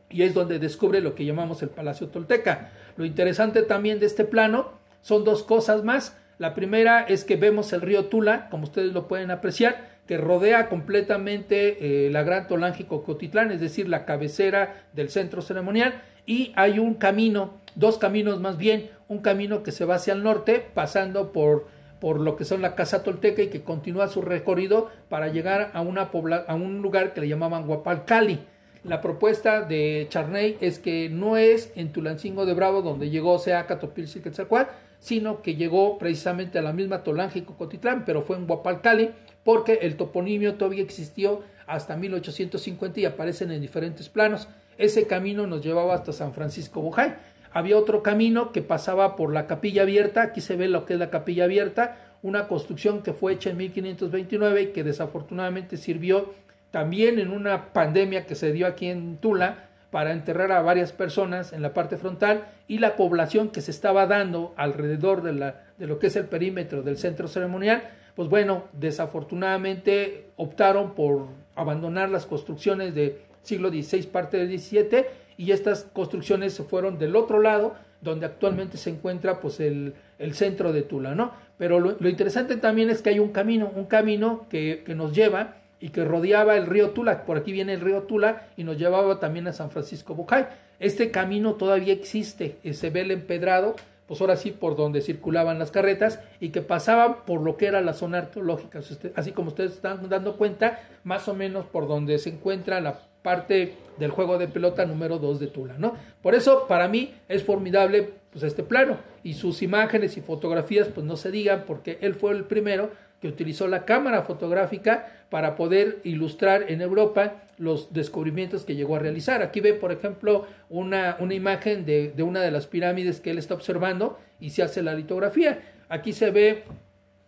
[0.09, 2.71] y es donde descubre lo que llamamos el Palacio Tolteca.
[2.95, 4.71] Lo interesante también de este plano
[5.01, 6.17] son dos cosas más.
[6.39, 10.69] La primera es que vemos el río Tula, como ustedes lo pueden apreciar, que rodea
[10.69, 16.79] completamente eh, la Gran Tolángico Cotitlán, es decir, la cabecera del centro ceremonial, y hay
[16.79, 21.31] un camino, dos caminos más bien, un camino que se va hacia el norte, pasando
[21.31, 21.67] por,
[21.99, 25.81] por lo que son la Casa Tolteca y que continúa su recorrido para llegar a,
[25.81, 26.09] una
[26.47, 28.39] a un lugar que le llamaban Guapalcali.
[28.83, 33.79] La propuesta de Charney es que no es en Tulancingo de Bravo donde llegó Seaca,
[33.79, 38.47] Topilzi, Quetzalcoatl, sino que llegó precisamente a la misma Tolange y Cocotitlán, pero fue en
[38.47, 39.11] Guapalcali,
[39.47, 44.49] porque el toponimio todavía existió hasta 1850 y aparecen en diferentes planos.
[44.77, 47.15] Ese camino nos llevaba hasta San Francisco Bojay.
[47.53, 50.99] Había otro camino que pasaba por la capilla abierta, aquí se ve lo que es
[50.99, 56.33] la capilla abierta, una construcción que fue hecha en 1529 y que desafortunadamente sirvió
[56.71, 61.53] también en una pandemia que se dio aquí en Tula para enterrar a varias personas
[61.53, 65.87] en la parte frontal y la población que se estaba dando alrededor de, la, de
[65.87, 67.83] lo que es el perímetro del centro ceremonial,
[68.17, 75.05] pues bueno, desafortunadamente optaron por abandonar las construcciones de siglo XVI, parte del XVII,
[75.37, 80.33] y estas construcciones se fueron del otro lado, donde actualmente se encuentra pues el, el
[80.33, 81.31] centro de Tula, ¿no?
[81.59, 85.57] Pero lo, interesante también es que hay un camino, un camino que, que, nos lleva
[85.79, 89.19] y que rodeaba el río Tula, por aquí viene el río Tula y nos llevaba
[89.19, 90.47] también a San Francisco Bocay.
[90.79, 93.75] Este camino todavía existe, eh, se ve el empedrado,
[94.07, 97.81] pues ahora sí por donde circulaban las carretas y que pasaban por lo que era
[97.81, 98.79] la zona arqueológica,
[99.15, 103.75] así como ustedes están dando cuenta, más o menos por donde se encuentra la parte
[103.97, 105.95] del juego de pelota número 2 de Tula, ¿no?
[106.21, 111.05] Por eso para mí es formidable pues este plano y sus imágenes y fotografías pues
[111.05, 112.91] no se digan porque él fue el primero
[113.21, 118.99] que utilizó la cámara fotográfica para poder ilustrar en Europa los descubrimientos que llegó a
[118.99, 119.41] realizar.
[119.41, 123.37] Aquí ve, por ejemplo, una, una imagen de, de una de las pirámides que él
[123.37, 125.59] está observando y se hace la litografía.
[125.89, 126.63] Aquí se ve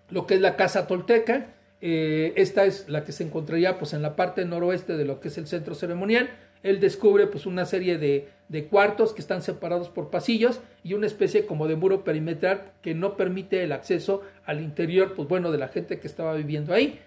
[0.10, 1.48] lo que es la casa tolteca,
[1.82, 5.30] eh, esta es la que se encontraría pues en la parte noroeste de lo que
[5.30, 6.30] es el centro ceremonial.
[6.62, 11.08] Él descubre pues una serie de, de, cuartos que están separados por pasillos y una
[11.08, 15.58] especie como de muro perimetral que no permite el acceso al interior pues bueno de
[15.58, 17.00] la gente que estaba viviendo ahí.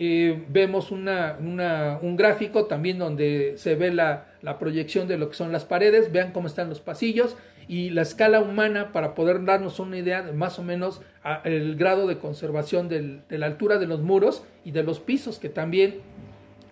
[0.00, 5.34] Eh, vemos una, un gráfico también donde se ve la, la proyección de lo que
[5.34, 7.36] son las paredes, vean cómo están los pasillos
[7.68, 11.02] y la escala humana para poder darnos una idea de más o menos
[11.44, 15.50] el grado de conservación de la altura de los muros y de los pisos que
[15.50, 16.00] también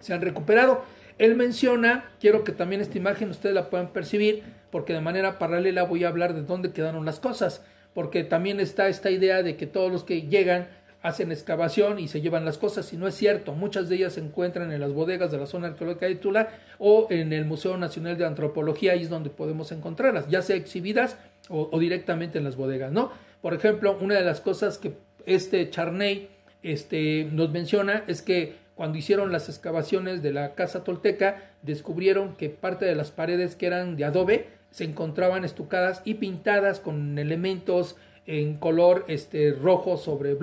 [0.00, 0.82] se han recuperado.
[1.18, 5.84] Él menciona, quiero que también esta imagen ustedes la puedan percibir, porque de manera paralela
[5.84, 7.62] voy a hablar de dónde quedaron las cosas.
[7.94, 10.68] porque también está esta idea de que todos los que llegan
[11.00, 13.54] hacen excavación y se llevan las cosas, y no es cierto.
[13.54, 17.06] Muchas de ellas se encuentran en las bodegas de la zona arqueológica de Tula o
[17.08, 21.16] en el Museo Nacional de Antropología, ahí es donde podemos encontrarlas, ya sea exhibidas
[21.48, 23.12] o, o directamente en las bodegas, ¿no?
[23.40, 24.92] Por ejemplo, una de las cosas que
[25.24, 26.28] este Charney
[26.62, 32.50] este, nos menciona es que cuando hicieron las excavaciones de la casa tolteca, descubrieron que
[32.50, 37.96] parte de las paredes que eran de adobe se encontraban estucadas y pintadas con elementos
[38.26, 40.34] en color este, rojo sobre